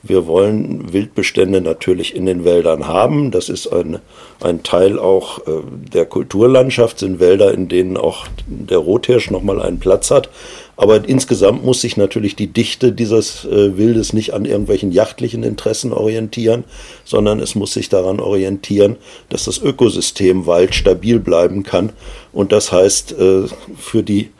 wir 0.07 0.27
wollen 0.27 0.93
Wildbestände 0.93 1.61
natürlich 1.61 2.15
in 2.15 2.27
den 2.27 2.45
Wäldern 2.45 2.87
haben. 2.87 3.31
Das 3.31 3.49
ist 3.49 3.67
ein, 3.67 3.99
ein 4.41 4.63
Teil 4.63 4.99
auch 4.99 5.39
äh, 5.47 5.63
der 5.93 6.05
Kulturlandschaft, 6.05 6.99
sind 6.99 7.21
Wälder, 7.21 7.55
in 7.55 7.69
denen 7.69 7.97
auch 7.97 8.27
der 8.47 8.79
Rothirsch 8.79 9.31
nochmal 9.31 9.63
einen 9.63 9.79
Platz 9.79 10.11
hat. 10.11 10.29
Aber 10.77 11.09
insgesamt 11.09 11.65
muss 11.65 11.81
sich 11.81 11.97
natürlich 11.97 12.37
die 12.37 12.49
Dichte 12.49 12.93
dieses 12.93 13.45
äh, 13.45 13.79
Wildes 13.79 14.13
nicht 14.13 14.35
an 14.35 14.45
irgendwelchen 14.45 14.93
jachtlichen 14.93 15.43
Interessen 15.43 15.93
orientieren, 15.93 16.65
sondern 17.05 17.41
es 17.41 17.55
muss 17.55 17.73
sich 17.73 17.89
daran 17.89 18.21
orientieren, 18.21 18.97
dass 19.31 19.45
das 19.45 19.59
Ökosystem 19.59 20.47
Wald 20.47 20.75
stabil 20.75 21.19
bleiben 21.19 21.63
kann. 21.63 21.93
Und 22.33 22.53
das 22.53 22.73
heißt 22.73 23.13
äh, 23.19 23.45
für 23.77 24.03
die 24.03 24.31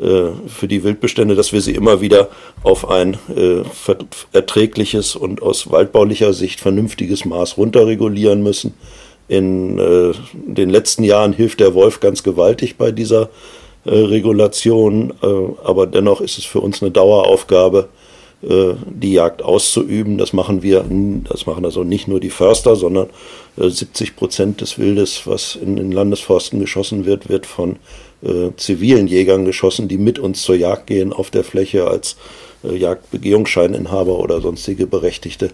für 0.00 0.68
die 0.68 0.84
Wildbestände, 0.84 1.34
dass 1.34 1.52
wir 1.52 1.60
sie 1.60 1.74
immer 1.74 2.00
wieder 2.00 2.28
auf 2.62 2.88
ein 2.88 3.14
äh, 3.34 3.62
erträgliches 4.32 5.16
und 5.16 5.42
aus 5.42 5.70
waldbaulicher 5.72 6.32
Sicht 6.32 6.60
vernünftiges 6.60 7.24
Maß 7.24 7.56
runterregulieren 7.56 8.42
müssen. 8.42 8.74
In 9.26 9.78
äh, 9.78 10.12
den 10.32 10.70
letzten 10.70 11.02
Jahren 11.02 11.32
hilft 11.32 11.60
der 11.60 11.74
Wolf 11.74 12.00
ganz 12.00 12.22
gewaltig 12.22 12.76
bei 12.76 12.92
dieser 12.92 13.28
äh, 13.84 13.90
Regulation, 13.90 15.12
äh, 15.22 15.26
aber 15.64 15.86
dennoch 15.86 16.20
ist 16.20 16.38
es 16.38 16.44
für 16.44 16.60
uns 16.60 16.80
eine 16.80 16.90
Daueraufgabe, 16.90 17.88
äh, 17.92 17.97
die 18.40 19.12
Jagd 19.12 19.42
auszuüben. 19.42 20.16
Das 20.16 20.32
machen 20.32 20.62
wir, 20.62 20.84
das 21.28 21.46
machen 21.46 21.64
also 21.64 21.82
nicht 21.82 22.06
nur 22.06 22.20
die 22.20 22.30
Förster, 22.30 22.76
sondern 22.76 23.08
70 23.56 24.16
Prozent 24.16 24.60
des 24.60 24.78
Wildes, 24.78 25.22
was 25.24 25.56
in 25.56 25.76
den 25.76 25.90
Landesforsten 25.90 26.60
geschossen 26.60 27.04
wird, 27.04 27.28
wird 27.28 27.46
von 27.46 27.76
äh, 28.22 28.50
zivilen 28.56 29.06
Jägern 29.06 29.44
geschossen, 29.44 29.88
die 29.88 29.98
mit 29.98 30.18
uns 30.18 30.42
zur 30.42 30.56
Jagd 30.56 30.86
gehen 30.86 31.12
auf 31.12 31.30
der 31.30 31.44
Fläche 31.44 31.86
als 31.86 32.16
äh, 32.64 32.76
Jagdbegehungsscheininhaber 32.76 34.18
oder 34.18 34.40
sonstige 34.40 34.86
Berechtigte 34.86 35.50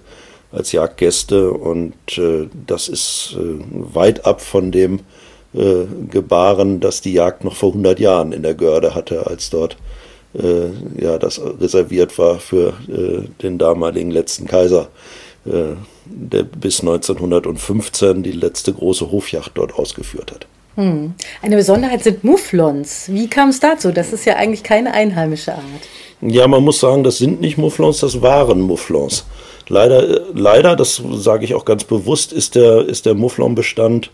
als 0.52 0.72
Jagdgäste. 0.72 1.50
Und 1.50 1.94
äh, 2.18 2.48
das 2.66 2.88
ist 2.88 3.36
äh, 3.38 3.62
weit 3.94 4.26
ab 4.26 4.40
von 4.40 4.70
dem 4.72 5.00
äh, 5.54 5.84
Gebaren, 6.10 6.80
das 6.80 7.00
die 7.00 7.12
Jagd 7.12 7.44
noch 7.44 7.56
vor 7.56 7.70
100 7.70 8.00
Jahren 8.00 8.32
in 8.32 8.42
der 8.42 8.54
Görde 8.54 8.94
hatte, 8.94 9.26
als 9.26 9.50
dort 9.50 9.74
äh, 9.74 10.03
ja, 10.34 11.16
das 11.18 11.40
reserviert 11.60 12.18
war 12.18 12.40
für 12.40 12.74
den 13.40 13.56
damaligen 13.56 14.10
letzten 14.10 14.46
Kaiser 14.46 14.88
der 15.44 16.42
bis 16.42 16.80
1915 16.80 18.22
die 18.22 18.32
letzte 18.32 18.72
große 18.72 19.10
Hofjacht 19.10 19.52
dort 19.54 19.74
ausgeführt 19.74 20.32
hat. 20.32 20.46
Hm. 20.76 21.14
Eine 21.40 21.56
Besonderheit 21.56 22.02
sind 22.02 22.24
Mufflons. 22.24 23.06
Wie 23.08 23.28
kam 23.28 23.50
es 23.50 23.60
dazu? 23.60 23.92
Das 23.92 24.12
ist 24.12 24.24
ja 24.24 24.36
eigentlich 24.36 24.64
keine 24.64 24.92
einheimische 24.92 25.54
Art. 25.54 25.62
Ja, 26.20 26.48
man 26.48 26.64
muss 26.64 26.80
sagen, 26.80 27.04
das 27.04 27.18
sind 27.18 27.40
nicht 27.40 27.58
Mufflons, 27.58 28.00
das 28.00 28.22
waren 28.22 28.60
Mufflons. 28.60 29.24
Leider, 29.68 30.20
leider 30.34 30.76
das 30.76 31.00
sage 31.12 31.44
ich 31.44 31.54
auch 31.54 31.64
ganz 31.64 31.84
bewusst, 31.84 32.32
ist 32.32 32.54
der, 32.54 32.86
ist 32.86 33.06
der 33.06 33.14
Mufflonbestand 33.14 34.10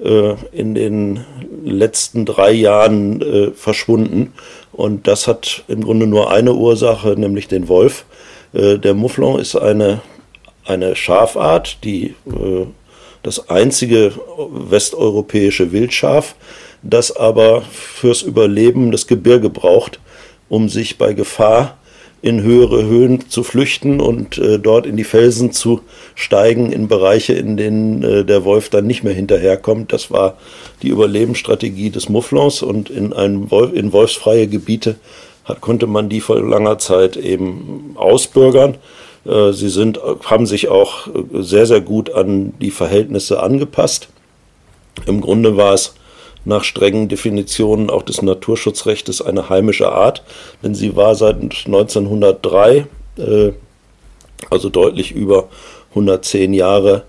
äh, 0.00 0.34
in 0.52 0.74
den 0.74 1.24
letzten 1.64 2.26
drei 2.26 2.52
Jahren 2.52 3.22
äh, 3.22 3.50
verschwunden. 3.52 4.32
Und 4.72 5.06
das 5.06 5.28
hat 5.28 5.64
im 5.68 5.84
Grunde 5.84 6.06
nur 6.06 6.30
eine 6.30 6.54
Ursache, 6.54 7.10
nämlich 7.10 7.48
den 7.48 7.68
Wolf. 7.68 8.04
Äh, 8.52 8.78
der 8.78 8.94
Mufflon 8.94 9.38
ist 9.38 9.56
eine, 9.56 10.00
eine 10.64 10.96
Schafart, 10.96 11.78
die 11.84 12.14
äh, 12.26 12.66
das 13.22 13.50
einzige 13.50 14.12
westeuropäische 14.50 15.72
Wildschaf, 15.72 16.34
das 16.82 17.14
aber 17.14 17.62
fürs 17.62 18.22
Überleben 18.22 18.90
das 18.90 19.06
Gebirge 19.06 19.50
braucht, 19.50 20.00
um 20.48 20.68
sich 20.68 20.98
bei 20.98 21.12
Gefahr 21.12 21.76
in 22.22 22.40
höhere 22.40 22.84
Höhen 22.84 23.28
zu 23.28 23.42
flüchten 23.42 24.00
und 24.00 24.38
äh, 24.38 24.60
dort 24.60 24.86
in 24.86 24.96
die 24.96 25.04
Felsen 25.04 25.50
zu 25.50 25.80
steigen, 26.14 26.70
in 26.72 26.86
Bereiche, 26.86 27.32
in 27.32 27.56
denen 27.56 28.02
äh, 28.04 28.24
der 28.24 28.44
Wolf 28.44 28.68
dann 28.68 28.86
nicht 28.86 29.02
mehr 29.02 29.12
hinterherkommt. 29.12 29.92
Das 29.92 30.12
war 30.12 30.38
die 30.82 30.88
Überlebensstrategie 30.88 31.90
des 31.90 32.08
Mufflons 32.08 32.62
und 32.62 32.90
in, 32.90 33.12
ein 33.12 33.50
Wolf, 33.50 33.72
in 33.72 33.92
wolfsfreie 33.92 34.46
Gebiete 34.46 34.94
hat, 35.44 35.60
konnte 35.60 35.88
man 35.88 36.08
die 36.08 36.20
vor 36.20 36.40
langer 36.40 36.78
Zeit 36.78 37.16
eben 37.16 37.96
ausbürgern. 37.96 38.76
Äh, 39.24 39.52
sie 39.52 39.68
sind, 39.68 39.98
haben 40.24 40.46
sich 40.46 40.68
auch 40.68 41.08
äh, 41.08 41.42
sehr, 41.42 41.66
sehr 41.66 41.80
gut 41.80 42.14
an 42.14 42.54
die 42.60 42.70
Verhältnisse 42.70 43.42
angepasst. 43.42 44.08
Im 45.06 45.20
Grunde 45.20 45.56
war 45.56 45.74
es 45.74 45.94
nach 46.44 46.64
strengen 46.64 47.08
Definitionen 47.08 47.90
auch 47.90 48.02
des 48.02 48.22
Naturschutzrechts 48.22 49.22
eine 49.22 49.48
heimische 49.48 49.92
Art, 49.92 50.22
denn 50.62 50.74
sie 50.74 50.96
war 50.96 51.14
seit 51.14 51.36
1903, 51.40 52.86
äh, 53.18 53.52
also 54.50 54.68
deutlich 54.68 55.12
über 55.12 55.48
110 55.90 56.54
Jahre, 56.54 57.04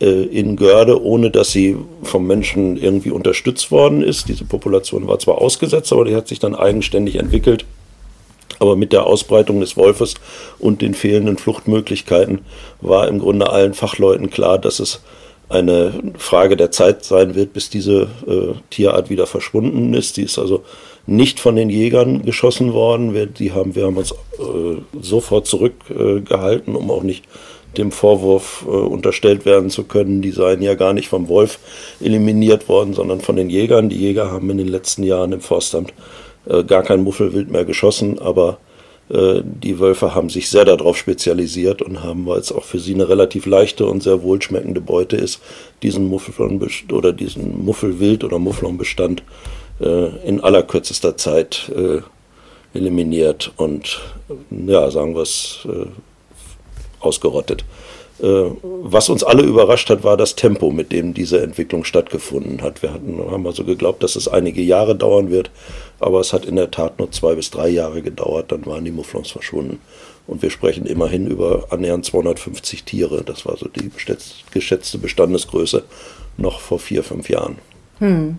in 0.00 0.54
Görde, 0.54 1.02
ohne 1.02 1.32
dass 1.32 1.50
sie 1.50 1.76
vom 2.04 2.24
Menschen 2.24 2.76
irgendwie 2.76 3.10
unterstützt 3.10 3.72
worden 3.72 4.00
ist. 4.00 4.28
Diese 4.28 4.44
Population 4.44 5.08
war 5.08 5.18
zwar 5.18 5.38
ausgesetzt, 5.38 5.92
aber 5.92 6.04
die 6.04 6.14
hat 6.14 6.28
sich 6.28 6.38
dann 6.38 6.54
eigenständig 6.54 7.16
entwickelt 7.16 7.64
aber 8.58 8.76
mit 8.76 8.92
der 8.92 9.06
Ausbreitung 9.06 9.60
des 9.60 9.76
Wolfes 9.76 10.14
und 10.58 10.82
den 10.82 10.94
fehlenden 10.94 11.38
Fluchtmöglichkeiten 11.38 12.40
war 12.80 13.08
im 13.08 13.18
Grunde 13.18 13.50
allen 13.50 13.74
Fachleuten 13.74 14.30
klar, 14.30 14.58
dass 14.58 14.80
es 14.80 15.00
eine 15.48 15.92
Frage 16.16 16.56
der 16.56 16.70
Zeit 16.70 17.04
sein 17.04 17.34
wird, 17.34 17.52
bis 17.52 17.70
diese 17.70 18.08
äh, 18.26 18.54
Tierart 18.70 19.10
wieder 19.10 19.26
verschwunden 19.26 19.94
ist. 19.94 20.16
Die 20.16 20.22
ist 20.22 20.38
also 20.38 20.62
nicht 21.06 21.40
von 21.40 21.56
den 21.56 21.70
Jägern 21.70 22.22
geschossen 22.22 22.74
worden. 22.74 23.14
Wir, 23.14 23.26
die 23.26 23.52
haben, 23.52 23.74
wir 23.74 23.86
haben 23.86 23.96
uns 23.96 24.12
äh, 24.12 24.80
sofort 25.00 25.46
zurückgehalten, 25.46 26.74
äh, 26.74 26.76
um 26.76 26.90
auch 26.90 27.02
nicht 27.02 27.24
dem 27.76 27.92
Vorwurf 27.92 28.64
äh, 28.66 28.70
unterstellt 28.70 29.46
werden 29.46 29.70
zu 29.70 29.84
können, 29.84 30.20
die 30.20 30.32
seien 30.32 30.62
ja 30.62 30.74
gar 30.74 30.92
nicht 30.92 31.08
vom 31.08 31.28
Wolf 31.28 31.58
eliminiert 32.00 32.68
worden, 32.68 32.92
sondern 32.92 33.20
von 33.20 33.36
den 33.36 33.50
Jägern. 33.50 33.88
Die 33.88 33.98
Jäger 33.98 34.30
haben 34.30 34.50
in 34.50 34.58
den 34.58 34.68
letzten 34.68 35.02
Jahren 35.02 35.32
im 35.32 35.40
Forstamt 35.40 35.94
äh, 36.46 36.62
gar 36.64 36.82
kein 36.82 37.02
Muffelwild 37.02 37.50
mehr 37.50 37.64
geschossen, 37.64 38.18
aber 38.18 38.58
die 39.10 39.78
Wölfe 39.78 40.14
haben 40.14 40.28
sich 40.28 40.50
sehr 40.50 40.66
darauf 40.66 40.98
spezialisiert 40.98 41.80
und 41.80 42.02
haben, 42.02 42.26
weil 42.26 42.40
es 42.40 42.52
auch 42.52 42.64
für 42.64 42.78
sie 42.78 42.92
eine 42.92 43.08
relativ 43.08 43.46
leichte 43.46 43.86
und 43.86 44.02
sehr 44.02 44.22
wohlschmeckende 44.22 44.82
Beute 44.82 45.16
ist, 45.16 45.40
diesen 45.82 46.08
Mufflon 46.08 46.60
oder 46.92 47.12
diesen 47.14 47.64
Muffelwild 47.64 48.22
oder 48.22 48.38
Mufflonbestand 48.38 49.22
äh, 49.80 50.08
in 50.26 50.40
allerkürzester 50.40 51.16
Zeit 51.16 51.72
äh, 51.74 52.02
eliminiert 52.76 53.52
und 53.56 54.00
ja, 54.50 54.90
sagen 54.90 55.14
wir 55.14 55.22
es, 55.22 55.60
äh, 55.64 55.86
ausgerottet. 57.00 57.64
Äh, 58.20 58.50
was 58.62 59.08
uns 59.08 59.22
alle 59.22 59.42
überrascht 59.42 59.90
hat, 59.90 60.04
war 60.04 60.16
das 60.16 60.34
Tempo, 60.34 60.70
mit 60.70 60.92
dem 60.92 61.14
diese 61.14 61.40
Entwicklung 61.40 61.84
stattgefunden 61.84 62.62
hat. 62.62 62.82
Wir 62.82 62.92
hatten, 62.92 63.18
haben 63.30 63.46
also 63.46 63.64
geglaubt, 63.64 64.02
dass 64.02 64.16
es 64.16 64.28
einige 64.28 64.62
Jahre 64.62 64.96
dauern 64.96 65.30
wird, 65.30 65.50
aber 66.00 66.20
es 66.20 66.32
hat 66.32 66.44
in 66.44 66.56
der 66.56 66.70
Tat 66.70 66.98
nur 66.98 67.10
zwei 67.10 67.34
bis 67.34 67.50
drei 67.50 67.68
Jahre 67.68 68.02
gedauert, 68.02 68.50
dann 68.52 68.66
waren 68.66 68.84
die 68.84 68.90
Mufflons 68.90 69.30
verschwunden. 69.30 69.80
Und 70.26 70.42
wir 70.42 70.50
sprechen 70.50 70.84
immerhin 70.84 71.26
über 71.26 71.68
annähernd 71.70 72.04
250 72.04 72.84
Tiere. 72.84 73.24
Das 73.24 73.46
war 73.46 73.56
so 73.56 73.66
die 73.66 73.90
geschätzte 74.52 74.98
Bestandesgröße 74.98 75.84
noch 76.36 76.60
vor 76.60 76.78
vier, 76.78 77.02
fünf 77.02 77.30
Jahren. 77.30 77.56
Hm. 77.98 78.38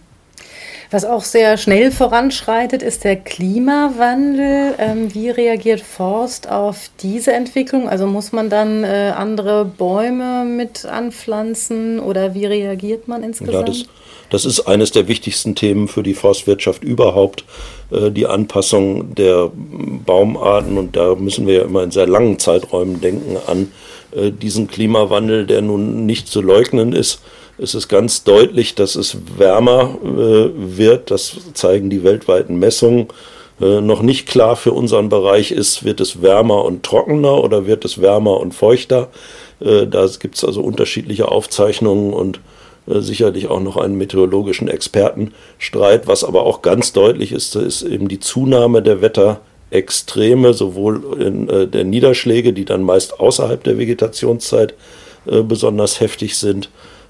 Was 0.92 1.06
auch 1.06 1.24
sehr 1.24 1.58
schnell 1.58 1.92
voranschreitet, 1.92 2.82
ist 2.82 3.04
der 3.04 3.16
Klimawandel. 3.16 4.74
Ähm, 4.80 5.14
wie 5.14 5.30
reagiert 5.30 5.82
Forst 5.82 6.50
auf 6.50 6.90
diese 7.02 7.32
Entwicklung? 7.32 7.88
Also 7.88 8.08
muss 8.08 8.32
man 8.32 8.50
dann 8.50 8.84
äh, 8.84 9.14
andere 9.16 9.66
Bäume 9.66 10.46
mit 10.46 10.86
anpflanzen 10.86 12.00
oder 12.00 12.34
wie 12.34 12.48
reagiert 12.48 13.08
man 13.08 13.22
insgesamt? 13.22 13.54
Ja, 13.54 13.64
das, 13.64 13.86
das 14.32 14.46
ist 14.46 14.62
eines 14.62 14.90
der 14.90 15.08
wichtigsten 15.08 15.54
Themen 15.54 15.88
für 15.88 16.02
die 16.02 16.16
Forstwirtschaft 16.16 16.84
überhaupt, 16.84 17.46
äh, 17.92 18.10
die 18.10 18.26
Anpassung 18.26 19.14
der 19.14 19.52
Baumarten. 19.54 20.80
Und 20.80 20.96
da 20.96 21.14
müssen 21.14 21.46
wir 21.46 21.54
ja 21.54 21.62
immer 21.66 21.84
in 21.84 21.92
sehr 21.92 22.08
langen 22.08 22.40
Zeiträumen 22.40 23.00
denken 23.00 23.38
an 23.46 23.72
diesen 24.14 24.68
Klimawandel, 24.68 25.46
der 25.46 25.62
nun 25.62 26.06
nicht 26.06 26.28
zu 26.28 26.42
leugnen 26.42 26.94
ist 26.94 27.22
Es 27.62 27.76
ist 27.76 27.90
ganz 27.90 28.24
deutlich, 28.24 28.74
dass 28.76 28.96
es 28.96 29.18
wärmer 29.38 29.98
äh, 30.04 30.50
wird. 30.56 31.12
Das 31.12 31.36
zeigen 31.54 31.90
die 31.90 32.04
weltweiten 32.04 32.58
Messungen. 32.58 33.08
Äh, 33.60 33.82
noch 33.82 34.02
nicht 34.02 34.28
klar 34.28 34.56
für 34.56 34.72
unseren 34.72 35.10
Bereich 35.10 35.52
ist, 35.52 35.84
wird 35.84 36.00
es 36.00 36.22
wärmer 36.22 36.64
und 36.64 36.84
trockener 36.84 37.44
oder 37.44 37.68
wird 37.68 37.84
es 37.84 38.02
wärmer 38.02 38.40
und 38.40 38.54
feuchter. 38.54 39.10
Äh, 39.60 39.88
da 39.88 40.08
gibt 40.20 40.36
es 40.36 40.46
also 40.46 40.62
unterschiedliche 40.62 41.28
Aufzeichnungen 41.28 42.14
und 42.14 42.40
äh, 42.88 43.02
sicherlich 43.02 43.50
auch 43.50 43.60
noch 43.60 43.76
einen 43.76 43.98
meteorologischen 43.98 44.70
Expertenstreit. 44.70 46.08
Was 46.08 46.24
aber 46.24 46.44
auch 46.44 46.62
ganz 46.62 46.94
deutlich 46.94 47.34
ist, 47.34 47.58
ist 47.58 47.82
eben 47.82 48.08
die 48.08 48.22
Zunahme 48.22 48.82
der 48.82 49.02
Wetterextreme, 49.70 50.54
sowohl 50.54 51.22
in 51.22 51.50
äh, 51.50 51.68
der 51.68 51.84
Niederschläge, 51.84 52.54
die 52.54 52.66
dann 52.66 52.84
meist 52.84 53.20
außerhalb 53.20 53.64
der 53.64 53.78
Vegetationszeit 53.78 54.74
äh, 55.26 55.42
besonders 55.42 56.00
heftig 56.00 56.38
sind, 56.38 56.70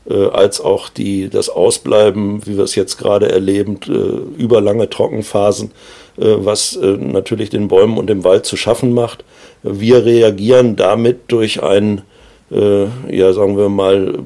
äh, 0.09 0.25
als 0.27 0.61
auch 0.61 0.89
die, 0.89 1.29
das 1.29 1.49
Ausbleiben, 1.49 2.45
wie 2.45 2.57
wir 2.57 2.63
es 2.63 2.75
jetzt 2.75 2.97
gerade 2.97 3.31
erleben, 3.31 3.79
äh, 3.87 4.41
über 4.41 4.61
lange 4.61 4.89
Trockenphasen, 4.89 5.71
äh, 6.17 6.35
was 6.37 6.77
natürlich 6.81 7.49
den 7.49 7.67
Bäumen 7.67 7.97
und 7.97 8.07
dem 8.07 8.23
Wald 8.23 8.45
zu 8.45 8.57
schaffen 8.57 8.93
macht. 8.93 9.23
Wir 9.63 10.05
reagieren 10.05 10.75
damit 10.75 11.31
durch 11.31 11.63
einen 11.63 12.01
ja, 12.49 13.33
sagen 13.33 13.57
wir 13.57 13.69
mal, 13.69 14.19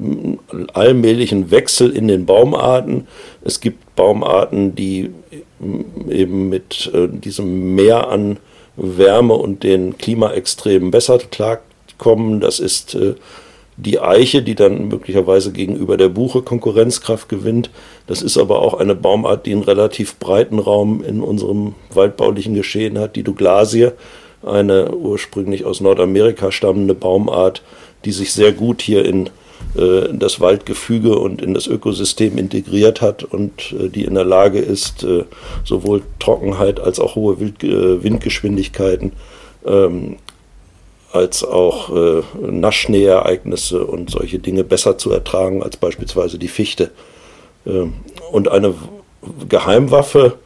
allmählichen 0.72 1.50
Wechsel 1.50 1.90
in 1.90 2.08
den 2.08 2.24
Baumarten. 2.26 3.06
Es 3.44 3.60
gibt 3.60 3.94
Baumarten, 3.96 4.74
die 4.74 5.10
eben 6.08 6.48
mit 6.48 6.90
diesem 6.94 7.74
Mehr 7.74 8.08
an 8.08 8.38
Wärme 8.76 9.34
und 9.34 9.62
den 9.62 9.98
Klimaextremen 9.98 10.90
besser 10.90 11.18
klarkommen. 11.18 12.40
Das 12.40 12.60
ist 12.60 12.96
die 13.76 14.00
Eiche, 14.00 14.42
die 14.42 14.54
dann 14.54 14.88
möglicherweise 14.88 15.52
gegenüber 15.52 15.96
der 15.96 16.08
Buche 16.08 16.42
Konkurrenzkraft 16.42 17.28
gewinnt. 17.28 17.70
Das 18.06 18.22
ist 18.22 18.38
aber 18.38 18.62
auch 18.62 18.74
eine 18.74 18.94
Baumart, 18.94 19.46
die 19.46 19.52
einen 19.52 19.64
relativ 19.64 20.16
breiten 20.18 20.58
Raum 20.58 21.02
in 21.02 21.20
unserem 21.20 21.74
waldbaulichen 21.92 22.54
Geschehen 22.54 22.98
hat. 22.98 23.16
Die 23.16 23.22
Douglasie, 23.22 23.88
eine 24.44 24.94
ursprünglich 24.94 25.64
aus 25.64 25.80
Nordamerika 25.80 26.52
stammende 26.52 26.94
Baumart, 26.94 27.62
die 28.04 28.12
sich 28.12 28.32
sehr 28.32 28.52
gut 28.52 28.82
hier 28.82 29.04
in 29.04 29.30
äh, 29.76 30.12
das 30.12 30.40
Waldgefüge 30.40 31.18
und 31.18 31.42
in 31.42 31.54
das 31.54 31.66
Ökosystem 31.66 32.38
integriert 32.38 33.00
hat 33.00 33.24
und 33.24 33.74
äh, 33.78 33.88
die 33.88 34.04
in 34.04 34.14
der 34.14 34.24
Lage 34.24 34.58
ist, 34.58 35.02
äh, 35.02 35.24
sowohl 35.64 36.02
Trockenheit 36.20 36.80
als 36.80 37.00
auch 37.00 37.14
hohe 37.16 37.40
Wind, 37.40 37.62
Windgeschwindigkeiten 37.62 39.12
ähm, 39.66 40.16
als 41.12 41.44
auch 41.44 41.90
äh, 41.94 42.22
und 43.84 44.10
solche 44.10 44.38
Dinge 44.38 44.64
besser 44.64 44.98
zu 44.98 45.12
ertragen 45.12 45.62
als 45.62 45.76
beispielsweise 45.76 46.38
die 46.38 46.48
Fichte. 46.48 46.90
Ähm, 47.66 47.94
und 48.32 48.48
eine 48.48 48.74
Geheimwaffe 49.48 50.38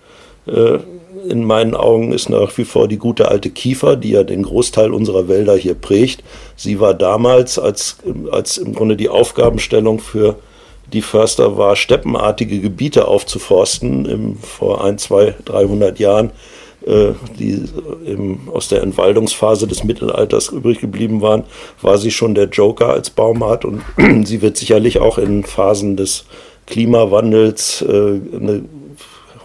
in 1.29 1.45
meinen 1.45 1.75
Augen 1.75 2.13
ist 2.13 2.29
nach 2.29 2.57
wie 2.59 2.65
vor 2.65 2.89
die 2.89 2.99
gute 2.99 3.29
alte 3.29 3.51
Kiefer, 3.51 3.97
die 3.97 4.11
ja 4.11 4.25
den 4.25 4.43
Großteil 4.43 4.93
unserer 4.93 5.29
Wälder 5.29 5.57
hier 5.57 5.75
prägt. 5.75 6.23
Sie 6.57 6.81
war 6.81 6.95
damals, 6.95 7.59
als, 7.59 7.99
als 8.31 8.59
im 8.59 8.75
Grunde 8.75 8.97
die 8.97 9.09
Aufgabenstellung 9.09 9.99
für 9.99 10.37
die 10.93 11.03
Förster 11.03 11.57
war, 11.57 11.77
steppenartige 11.77 12.61
Gebiete 12.61 13.09
aufzuforsten, 13.09 14.07
im, 14.07 14.37
vor 14.37 14.85
ein, 14.85 14.99
zwei, 14.99 15.35
dreihundert 15.45 15.99
Jahren, 15.99 16.31
äh, 16.87 17.13
die 17.39 17.63
eben 18.07 18.49
aus 18.53 18.69
der 18.69 18.83
Entwaldungsphase 18.83 19.67
des 19.67 19.85
Mittelalters 19.85 20.49
übrig 20.49 20.81
geblieben 20.81 21.21
waren, 21.21 21.45
war 21.83 21.99
sie 21.99 22.11
schon 22.11 22.35
der 22.35 22.49
Joker 22.49 22.89
als 22.89 23.11
Baumart 23.11 23.65
und 23.65 23.83
sie 24.25 24.41
wird 24.41 24.57
sicherlich 24.57 24.99
auch 24.99 25.19
in 25.19 25.45
Phasen 25.45 25.97
des 25.97 26.25
Klimawandels 26.67 27.83
äh, 27.83 27.87
eine 27.87 28.65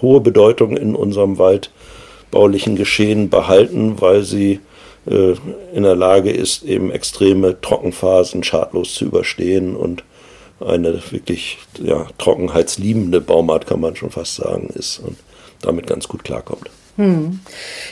hohe 0.03 0.21
Bedeutung 0.21 0.77
in 0.77 0.93
unserem 0.93 1.39
waldbaulichen 1.39 2.75
Geschehen 2.75 3.29
behalten, 3.31 3.99
weil 3.99 4.21
sie 4.21 4.59
äh, 5.07 5.33
in 5.73 5.81
der 5.81 5.95
Lage 5.95 6.29
ist, 6.29 6.63
eben 6.63 6.91
extreme 6.91 7.59
Trockenphasen 7.59 8.43
schadlos 8.43 8.93
zu 8.93 9.05
überstehen 9.05 9.75
und 9.75 10.03
eine 10.59 11.01
wirklich 11.11 11.57
ja, 11.81 12.05
trockenheitsliebende 12.19 13.19
Baumart, 13.19 13.65
kann 13.65 13.81
man 13.81 13.95
schon 13.95 14.11
fast 14.11 14.35
sagen, 14.35 14.69
ist 14.75 14.99
und 14.99 15.17
damit 15.61 15.87
ganz 15.87 16.07
gut 16.07 16.23
klarkommt. 16.23 16.69
Hm. 16.95 17.39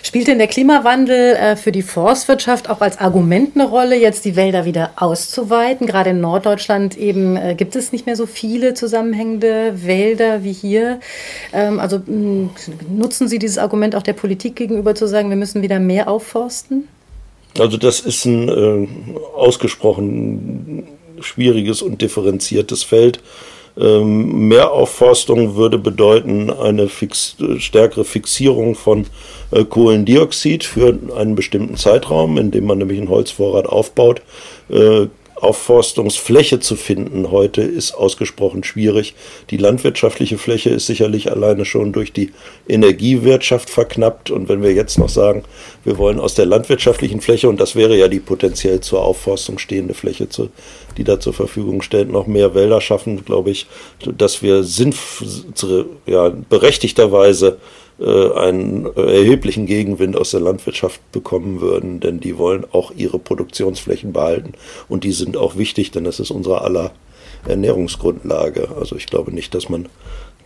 Spielt 0.04 0.28
denn 0.28 0.38
der 0.38 0.48
Klimawandel 0.48 1.36
äh, 1.36 1.56
für 1.56 1.72
die 1.72 1.82
Forstwirtschaft 1.82 2.70
auch 2.70 2.82
als 2.82 3.00
Argument 3.00 3.56
eine 3.56 3.68
Rolle, 3.68 3.96
jetzt 3.96 4.26
die 4.26 4.36
Wälder 4.36 4.66
wieder 4.66 4.92
auszuweiten? 4.96 5.88
Gerade 5.88 6.12
in 6.12 6.22
Norddeutschland 6.22 6.98
eben 6.98 7.36
äh, 7.36 7.56
gibt 7.56 7.76
es 7.76 7.92
nicht 7.92 8.06
mehr 8.06 8.16
so 8.16 8.28
viele 8.28 8.76
zusammenhängende 8.76 9.74
Wälder 9.88 10.44
wie 10.44 10.54
hier. 10.54 11.00
Ähm, 11.52 11.80
also 11.80 11.98
mh, 11.98 12.06
hm, 12.06 12.50
nutzen 12.96 13.28
Sie 13.28 13.40
dieses 13.40 13.58
Argument 13.58 13.96
auch 13.96 14.04
der 14.04 14.14
Politik 14.14 14.56
gegenüber 14.56 14.94
zu 14.94 15.08
sagen, 15.08 15.30
wir 15.30 15.38
müssen 15.38 15.64
wieder 15.64 15.80
mehr 15.80 16.08
aufforsten? 16.08 16.88
Also 17.58 17.78
das 17.78 18.02
ist 18.02 18.26
ein 18.26 18.50
äh, 18.50 18.88
ausgesprochen 19.36 20.88
schwieriges 21.22 21.82
und 21.82 22.02
differenziertes 22.02 22.84
Feld. 22.84 23.20
Ähm, 23.78 24.48
Mehraufforstung 24.48 25.56
würde 25.56 25.78
bedeuten 25.78 26.50
eine 26.50 26.88
fix, 26.88 27.38
stärkere 27.58 28.04
Fixierung 28.04 28.76
von 28.76 29.06
äh, 29.52 29.64
Kohlendioxid 29.64 30.64
für 30.64 30.98
einen 31.16 31.36
bestimmten 31.36 31.78
Zeitraum, 31.78 32.38
indem 32.38 32.66
man 32.66 32.80
nämlich 32.80 33.00
einen 33.00 33.10
Holzvorrat 33.10 33.66
aufbaut. 33.66 34.22
Äh, 34.70 35.08
Aufforstungsfläche 35.42 36.60
zu 36.60 36.76
finden 36.76 37.32
heute 37.32 37.64
ist 37.64 37.94
ausgesprochen 37.94 38.64
schwierig. 38.64 39.16
Die 39.50 39.58
landwirtschaftliche 39.58 40.38
Fläche 40.38 40.70
ist 40.70 40.86
sicherlich 40.86 41.32
alleine 41.32 41.66
schon 41.66 41.92
durch 41.94 42.14
die 42.14 42.32
Energiewirtschaft 42.68 43.72
verknappt. 43.72 44.30
Und 44.30 44.50
wenn 44.50 44.62
wir 44.62 44.72
jetzt 44.72 45.00
noch 45.00 45.10
sagen, 45.10 45.44
wir 45.84 45.98
wollen 45.98 46.20
aus 46.20 46.36
der 46.36 46.46
landwirtschaftlichen 46.46 47.22
Fläche, 47.22 47.50
und 47.50 47.60
das 47.60 47.76
wäre 47.76 47.98
ja 47.98 48.08
die 48.08 48.20
potenziell 48.20 48.82
zur 48.82 49.04
Aufforstung 49.04 49.58
stehende 49.58 49.96
Fläche, 49.96 50.28
die 50.98 51.04
da 51.04 51.20
zur 51.20 51.34
Verfügung 51.34 51.82
stellt, 51.82 52.12
noch 52.12 52.28
mehr 52.28 52.54
Wälder 52.54 52.80
schaffen, 52.80 53.26
glaube 53.26 53.50
ich, 53.50 53.66
dass 54.18 54.44
wir 54.44 54.64
sinnf 54.64 55.24
ja, 56.06 56.30
berechtigterweise 56.30 57.58
einen 58.04 58.86
erheblichen 58.96 59.66
Gegenwind 59.66 60.18
aus 60.18 60.32
der 60.32 60.40
Landwirtschaft 60.40 61.00
bekommen 61.12 61.62
würden, 61.62 62.00
denn 62.00 62.20
die 62.20 62.38
wollen 62.38 62.66
auch 62.72 62.92
ihre 62.96 63.20
Produktionsflächen 63.20 64.12
behalten 64.12 64.54
und 64.90 65.04
die 65.04 65.12
sind 65.12 65.38
auch 65.38 65.58
wichtig, 65.58 65.92
denn 65.92 66.04
das 66.04 66.20
ist 66.20 66.32
unsere 66.32 66.62
aller 66.62 66.92
Ernährungsgrundlage. 67.48 68.70
Also 68.80 68.96
ich 68.96 69.06
glaube 69.08 69.32
nicht, 69.34 69.54
dass 69.54 69.70
man 69.70 69.88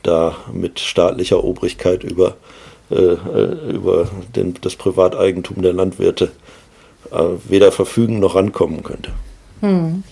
da 0.04 0.36
mit 0.54 0.80
staatlicher 0.80 1.44
Obrigkeit 1.44 2.04
über, 2.04 2.36
äh, 2.92 2.96
äh 2.96 3.72
über 3.72 4.10
den, 4.36 4.56
das 4.62 4.76
Privateigentum 4.76 5.62
der 5.62 5.74
Landwirte 5.74 6.32
äh, 7.12 7.24
weder 7.48 7.72
verfügen 7.72 8.20
noch 8.20 8.36
rankommen 8.36 8.84
könnte. 8.84 9.12
Hm. 9.62 10.04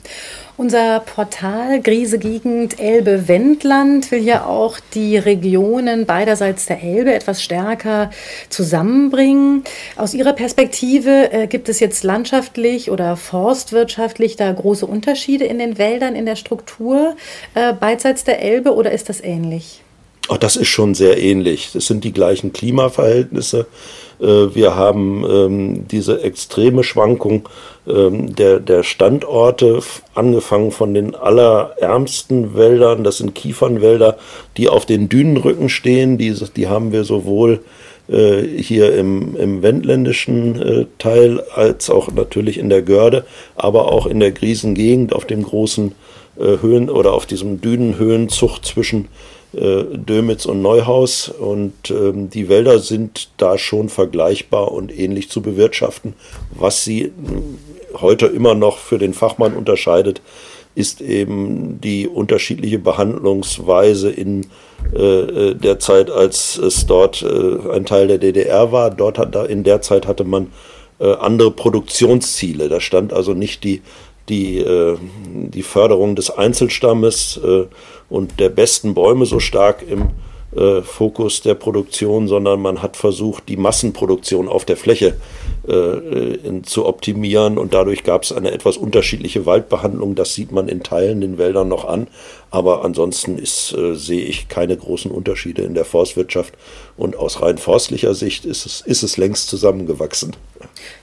Unser 0.55 0.99
Portal 0.99 1.81
Griese 1.81 2.19
Gegend 2.19 2.79
Elbe 2.79 3.27
Wendland 3.27 4.11
will 4.11 4.21
ja 4.21 4.45
auch 4.45 4.79
die 4.93 5.17
Regionen 5.17 6.05
beiderseits 6.05 6.67
der 6.67 6.83
Elbe 6.83 7.11
etwas 7.11 7.41
stärker 7.41 8.11
zusammenbringen. 8.49 9.63
Aus 9.95 10.13
Ihrer 10.13 10.33
Perspektive 10.33 11.31
äh, 11.31 11.47
gibt 11.47 11.69
es 11.69 11.79
jetzt 11.79 12.03
landschaftlich 12.03 12.91
oder 12.91 13.17
forstwirtschaftlich 13.17 14.35
da 14.35 14.51
große 14.51 14.85
Unterschiede 14.85 15.45
in 15.45 15.57
den 15.57 15.79
Wäldern 15.79 16.15
in 16.15 16.27
der 16.27 16.35
Struktur 16.35 17.15
äh, 17.55 17.73
beidseits 17.73 18.23
der 18.23 18.39
Elbe 18.39 18.75
oder 18.75 18.91
ist 18.91 19.09
das 19.09 19.21
ähnlich? 19.21 19.83
Oh, 20.29 20.38
das 20.39 20.55
ist 20.55 20.69
schon 20.69 20.95
sehr 20.95 21.21
ähnlich. 21.21 21.71
Das 21.73 21.88
sind 21.88 22.03
die 22.05 22.13
gleichen 22.13 22.53
Klimaverhältnisse. 22.53 23.67
Äh, 24.21 24.55
wir 24.55 24.75
haben 24.75 25.25
ähm, 25.29 25.88
diese 25.89 26.21
extreme 26.21 26.83
Schwankung 26.83 27.49
ähm, 27.88 28.33
der, 28.36 28.83
Standorte, 28.83 29.81
angefangen 30.15 30.71
von 30.71 30.93
den 30.93 31.13
allerärmsten 31.13 32.55
Wäldern, 32.55 33.03
das 33.03 33.17
sind 33.17 33.36
Kiefernwälder, 33.36 34.17
die 34.55 34.69
auf 34.69 34.86
den 34.86 35.09
Dünenrücken 35.09 35.67
stehen, 35.67 36.17
die, 36.17 36.33
haben 36.67 36.93
wir 36.93 37.03
sowohl 37.03 37.59
äh, 38.07 38.43
hier 38.43 38.95
im, 38.95 39.36
im 39.36 39.62
wendländischen 39.62 40.62
äh, 40.62 40.86
Teil 40.99 41.43
als 41.53 41.89
auch 41.89 42.12
natürlich 42.13 42.57
in 42.57 42.69
der 42.69 42.81
Görde, 42.81 43.25
aber 43.55 43.91
auch 43.91 44.07
in 44.07 44.21
der 44.21 44.31
Griesengegend 44.31 45.13
auf 45.13 45.25
dem 45.25 45.43
großen 45.43 45.93
Höhen 46.36 46.89
oder 46.89 47.13
auf 47.13 47.27
diesem 47.27 47.62
Dünenhöhenzug 47.62 48.65
zwischen 48.65 49.07
Dömitz 49.53 50.45
und 50.45 50.61
Neuhaus. 50.61 51.29
Und 51.29 51.73
ähm, 51.89 52.29
die 52.29 52.49
Wälder 52.49 52.79
sind 52.79 53.29
da 53.37 53.57
schon 53.57 53.89
vergleichbar 53.89 54.71
und 54.71 54.97
ähnlich 54.97 55.29
zu 55.29 55.41
bewirtschaften. 55.41 56.13
Was 56.51 56.83
sie 56.83 57.11
heute 57.93 58.27
immer 58.27 58.55
noch 58.55 58.77
für 58.77 58.97
den 58.97 59.13
Fachmann 59.13 59.53
unterscheidet, 59.53 60.21
ist 60.75 61.01
eben 61.01 61.79
die 61.81 62.07
unterschiedliche 62.07 62.79
Behandlungsweise 62.79 64.09
in 64.09 64.47
äh, 64.95 65.49
äh 65.49 65.55
der 65.55 65.79
Zeit, 65.79 66.09
als 66.09 66.57
es 66.57 66.85
dort 66.87 67.21
äh, 67.21 67.71
ein 67.71 67.85
Teil 67.85 68.07
der 68.07 68.17
DDR 68.17 68.71
war. 68.71 68.89
Dort 68.89 69.19
hat, 69.19 69.35
in 69.49 69.63
der 69.63 69.81
Zeit 69.81 70.07
hatte 70.07 70.23
man 70.23 70.47
äh, 70.99 71.13
andere 71.13 71.51
Produktionsziele. 71.51 72.69
Da 72.69 72.79
stand 72.79 73.13
also 73.13 73.33
nicht 73.33 73.63
die 73.63 73.81
die, 74.29 74.59
äh, 74.59 74.97
die 75.23 75.63
Förderung 75.63 76.15
des 76.15 76.31
Einzelstammes 76.31 77.39
äh, 77.43 77.65
und 78.09 78.39
der 78.39 78.49
besten 78.49 78.93
Bäume 78.93 79.25
so 79.25 79.39
stark 79.39 79.83
im 79.88 80.09
äh, 80.55 80.81
Fokus 80.83 81.41
der 81.41 81.55
Produktion, 81.55 82.27
sondern 82.27 82.62
man 82.62 82.83
hat 82.83 82.95
versucht, 82.95 83.49
die 83.49 83.57
Massenproduktion 83.57 84.47
auf 84.47 84.65
der 84.65 84.77
Fläche 84.77 85.15
äh, 85.67 86.36
in, 86.36 86.63
zu 86.63 86.86
optimieren 86.86 87.57
und 87.57 87.73
dadurch 87.73 88.03
gab 88.03 88.23
es 88.23 88.31
eine 88.31 88.51
etwas 88.51 88.77
unterschiedliche 88.77 89.47
Waldbehandlung. 89.47 90.13
Das 90.13 90.36
sieht 90.36 90.51
man 90.51 90.67
in 90.67 90.83
Teilen 90.83 91.21
den 91.21 91.39
Wäldern 91.39 91.69
noch 91.69 91.86
an, 91.86 92.07
aber 92.53 92.85
ansonsten 92.85 93.39
ist, 93.39 93.73
äh, 93.73 93.95
sehe 93.95 94.23
ich 94.23 94.47
keine 94.47 94.77
großen 94.77 95.09
Unterschiede 95.09 95.63
in 95.63 95.73
der 95.73 95.85
Forstwirtschaft 95.85 96.53
und 96.95 97.17
aus 97.17 97.41
rein 97.41 97.57
forstlicher 97.57 98.13
Sicht 98.13 98.45
ist 98.45 98.67
es, 98.67 98.81
ist 98.81 99.01
es 99.01 99.17
längst 99.17 99.49
zusammengewachsen. 99.49 100.35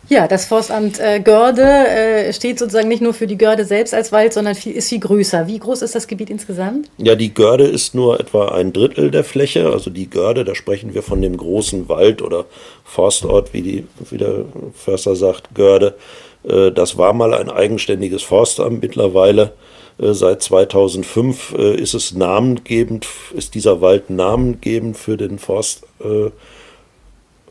Ja, 0.08 0.28
das 0.28 0.44
Forstamt 0.44 1.00
äh, 1.00 1.18
Görde 1.18 1.62
äh, 1.62 2.32
steht 2.32 2.60
sozusagen 2.60 2.86
nicht 2.86 3.02
nur 3.02 3.14
für 3.14 3.26
die 3.26 3.36
Görde 3.36 3.64
selbst 3.64 3.94
als 3.94 4.12
Wald, 4.12 4.32
sondern 4.32 4.54
viel, 4.54 4.74
ist 4.74 4.90
viel 4.90 5.00
größer. 5.00 5.48
Wie 5.48 5.58
groß 5.58 5.82
ist 5.82 5.96
das 5.96 6.06
Gebiet 6.06 6.30
insgesamt? 6.30 6.88
Ja, 6.98 7.16
die 7.16 7.34
Görde 7.34 7.64
ist 7.64 7.96
nur 7.96 8.20
etwa 8.20 8.50
ein 8.52 8.72
Drittel 8.72 9.10
der 9.10 9.24
Fläche. 9.24 9.70
Also 9.70 9.90
die 9.90 10.08
Görde, 10.08 10.44
da 10.44 10.54
sprechen 10.54 10.94
wir 10.94 11.02
von 11.02 11.20
dem 11.20 11.36
großen 11.36 11.88
Wald 11.88 12.22
oder 12.22 12.44
Forstort, 12.84 13.52
wie, 13.52 13.62
die, 13.62 13.86
wie 14.08 14.18
der 14.18 14.44
Förster 14.72 15.16
sagt, 15.16 15.52
Görde. 15.52 15.96
Äh, 16.44 16.70
das 16.70 16.96
war 16.96 17.12
mal 17.12 17.34
ein 17.34 17.50
eigenständiges 17.50 18.22
Forstamt. 18.22 18.82
Mittlerweile 18.82 19.52
seit 20.00 20.42
2005 20.42 21.54
äh, 21.58 21.74
ist 21.76 21.94
es 21.94 22.14
namengebend, 22.14 23.06
ist 23.34 23.54
dieser 23.54 23.80
Wald 23.80 24.10
namengebend 24.10 24.96
für 24.96 25.16
den 25.16 25.38
Forst 25.38 25.84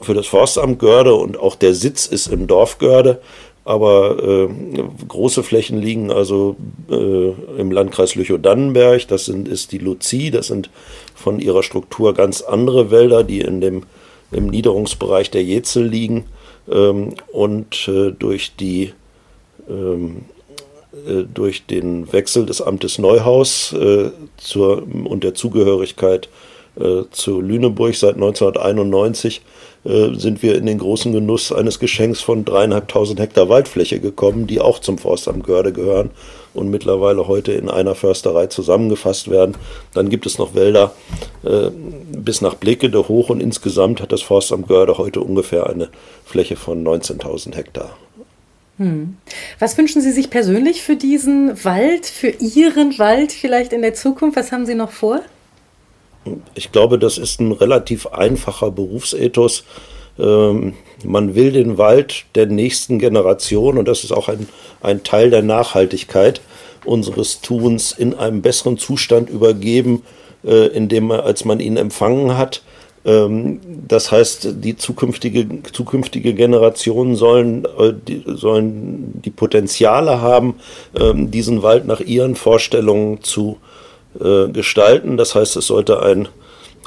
für 0.01 0.13
das 0.13 0.27
Forstamt 0.27 0.79
Görde 0.79 1.13
und 1.13 1.37
auch 1.37 1.55
der 1.55 1.73
Sitz 1.73 2.05
ist 2.05 2.27
im 2.27 2.47
Dorf 2.47 2.77
Görde. 2.77 3.21
Aber 3.65 4.17
äh, 4.23 4.49
große 5.07 5.43
Flächen 5.43 5.79
liegen 5.79 6.11
also 6.11 6.55
äh, 6.89 7.29
im 7.59 7.71
Landkreis 7.71 8.15
Lüchow-Dannenberg. 8.15 9.07
Das 9.07 9.25
sind, 9.25 9.47
ist 9.47 9.71
die 9.71 9.77
Luzie, 9.77 10.31
das 10.31 10.47
sind 10.47 10.71
von 11.13 11.39
ihrer 11.39 11.61
Struktur 11.61 12.13
ganz 12.13 12.41
andere 12.41 12.89
Wälder, 12.89 13.23
die 13.23 13.41
in 13.41 13.61
dem, 13.61 13.83
im 14.31 14.47
Niederungsbereich 14.47 15.29
der 15.29 15.43
Jezel 15.43 15.85
liegen. 15.85 16.25
Ähm, 16.67 17.13
und 17.31 17.87
äh, 17.87 18.11
durch, 18.11 18.55
die, 18.55 18.93
ähm, 19.69 20.17
äh, 20.17 20.38
durch 20.91 21.65
den 21.67 22.11
Wechsel 22.11 22.45
des 22.47 22.61
Amtes 22.61 22.97
Neuhaus 22.97 23.73
äh, 23.73 24.09
zur, 24.37 24.83
und 25.05 25.23
der 25.23 25.35
Zugehörigkeit 25.35 26.29
äh, 26.79 27.03
zu 27.11 27.41
Lüneburg 27.41 27.95
seit 27.95 28.15
1991 28.15 29.41
äh, 29.85 30.13
sind 30.15 30.41
wir 30.43 30.55
in 30.55 30.65
den 30.65 30.77
großen 30.77 31.11
Genuss 31.11 31.51
eines 31.51 31.79
Geschenks 31.79 32.21
von 32.21 32.45
dreieinhalbtausend 32.45 33.19
Hektar 33.19 33.49
Waldfläche 33.49 33.99
gekommen, 33.99 34.47
die 34.47 34.61
auch 34.61 34.79
zum 34.79 34.97
Forstamt 34.97 35.45
Görde 35.45 35.73
gehören 35.73 36.11
und 36.53 36.69
mittlerweile 36.69 37.27
heute 37.27 37.51
in 37.53 37.69
einer 37.69 37.95
Försterei 37.95 38.47
zusammengefasst 38.47 39.29
werden. 39.29 39.55
Dann 39.93 40.09
gibt 40.09 40.25
es 40.25 40.37
noch 40.37 40.55
Wälder 40.55 40.93
äh, 41.43 41.69
bis 42.11 42.41
nach 42.41 42.55
Blickede 42.55 43.07
hoch 43.07 43.29
und 43.29 43.41
insgesamt 43.41 44.01
hat 44.01 44.11
das 44.11 44.21
Forstamt 44.21 44.67
Görde 44.67 44.97
heute 44.97 45.21
ungefähr 45.21 45.67
eine 45.67 45.89
Fläche 46.25 46.55
von 46.55 46.83
19.000 46.83 47.55
Hektar. 47.55 47.97
Hm. 48.79 49.17
Was 49.59 49.77
wünschen 49.77 50.01
Sie 50.01 50.11
sich 50.11 50.29
persönlich 50.29 50.81
für 50.81 50.95
diesen 50.95 51.63
Wald, 51.65 52.05
für 52.05 52.29
Ihren 52.29 52.97
Wald 52.97 53.33
vielleicht 53.33 53.73
in 53.73 53.81
der 53.81 53.93
Zukunft? 53.93 54.37
Was 54.37 54.53
haben 54.53 54.65
Sie 54.65 54.75
noch 54.75 54.91
vor? 54.91 55.19
Ich 56.55 56.71
glaube, 56.71 56.97
das 56.97 57.17
ist 57.17 57.41
ein 57.41 57.51
relativ 57.51 58.07
einfacher 58.07 58.71
Berufsethos. 58.71 59.65
Ähm, 60.17 60.73
man 61.03 61.35
will 61.35 61.51
den 61.51 61.77
Wald 61.77 62.25
der 62.35 62.45
nächsten 62.45 62.99
Generation, 62.99 63.77
und 63.77 63.87
das 63.87 64.05
ist 64.05 64.13
auch 64.13 64.29
ein, 64.29 64.47
ein 64.81 65.03
Teil 65.03 65.29
der 65.29 65.41
Nachhaltigkeit 65.43 66.41
unseres 66.85 67.41
Tuns, 67.41 67.91
in 67.91 68.13
einem 68.13 68.41
besseren 68.41 68.77
Zustand 68.77 69.29
übergeben, 69.29 70.03
äh, 70.45 70.67
in 70.67 70.87
dem 70.87 71.07
man, 71.07 71.19
als 71.19 71.43
man 71.43 71.59
ihn 71.59 71.75
empfangen 71.75 72.37
hat. 72.37 72.61
Ähm, 73.05 73.59
das 73.87 74.11
heißt, 74.11 74.63
die 74.63 74.75
zukünftige, 74.75 75.47
zukünftige 75.71 76.33
Generationen 76.33 77.15
sollen, 77.15 77.65
äh, 77.65 77.93
die, 78.07 78.23
sollen 78.25 79.21
die 79.23 79.29
Potenziale 79.29 80.21
haben, 80.21 80.55
ähm, 80.99 81.31
diesen 81.31 81.63
Wald 81.63 81.85
nach 81.85 82.01
ihren 82.01 82.35
Vorstellungen 82.35 83.21
zu 83.23 83.57
äh, 84.19 84.49
gestalten. 84.49 85.17
Das 85.17 85.35
heißt, 85.35 85.55
es 85.55 85.67
sollte 85.67 86.01
ein 86.01 86.27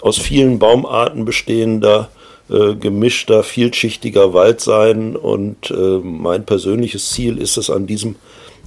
aus 0.02 0.18
vielen 0.18 0.58
Baumarten 0.58 1.24
bestehender, 1.24 2.10
äh, 2.50 2.74
gemischter, 2.74 3.42
vielschichtiger 3.42 4.34
Wald 4.34 4.60
sein. 4.60 5.16
Und 5.16 5.72
mein 6.02 6.44
persönliches 6.44 7.10
Ziel 7.10 7.38
ist 7.38 7.56
es 7.56 7.70
an 7.70 7.86
diesem 7.86 8.16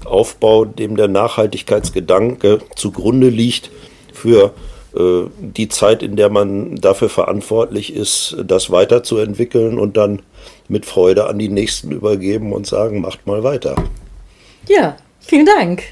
Aufbau, 0.06 0.66
dem 0.66 0.96
der 0.96 1.10
Nachhaltigkeitsgedanke 1.10 2.60
zugrunde 2.76 3.30
liegt, 3.30 3.70
für 4.14 4.54
die 4.98 5.68
Zeit, 5.70 6.04
in 6.04 6.16
der 6.16 6.30
man 6.30 6.76
dafür 6.76 7.10
verantwortlich 7.10 7.94
ist, 7.94 8.38
das 8.46 8.72
weiterzuentwickeln 8.72 9.78
und 9.78 9.98
dann 9.98 10.22
mit 10.68 10.86
Freude 10.86 11.28
an 11.28 11.38
die 11.38 11.50
Nächsten 11.50 11.92
übergeben 11.92 12.54
und 12.54 12.66
sagen, 12.66 13.02
macht 13.02 13.28
mal 13.28 13.44
weiter. 13.44 13.76
Ja, 14.68 14.96
vielen 15.20 15.46
Dank. 15.46 15.84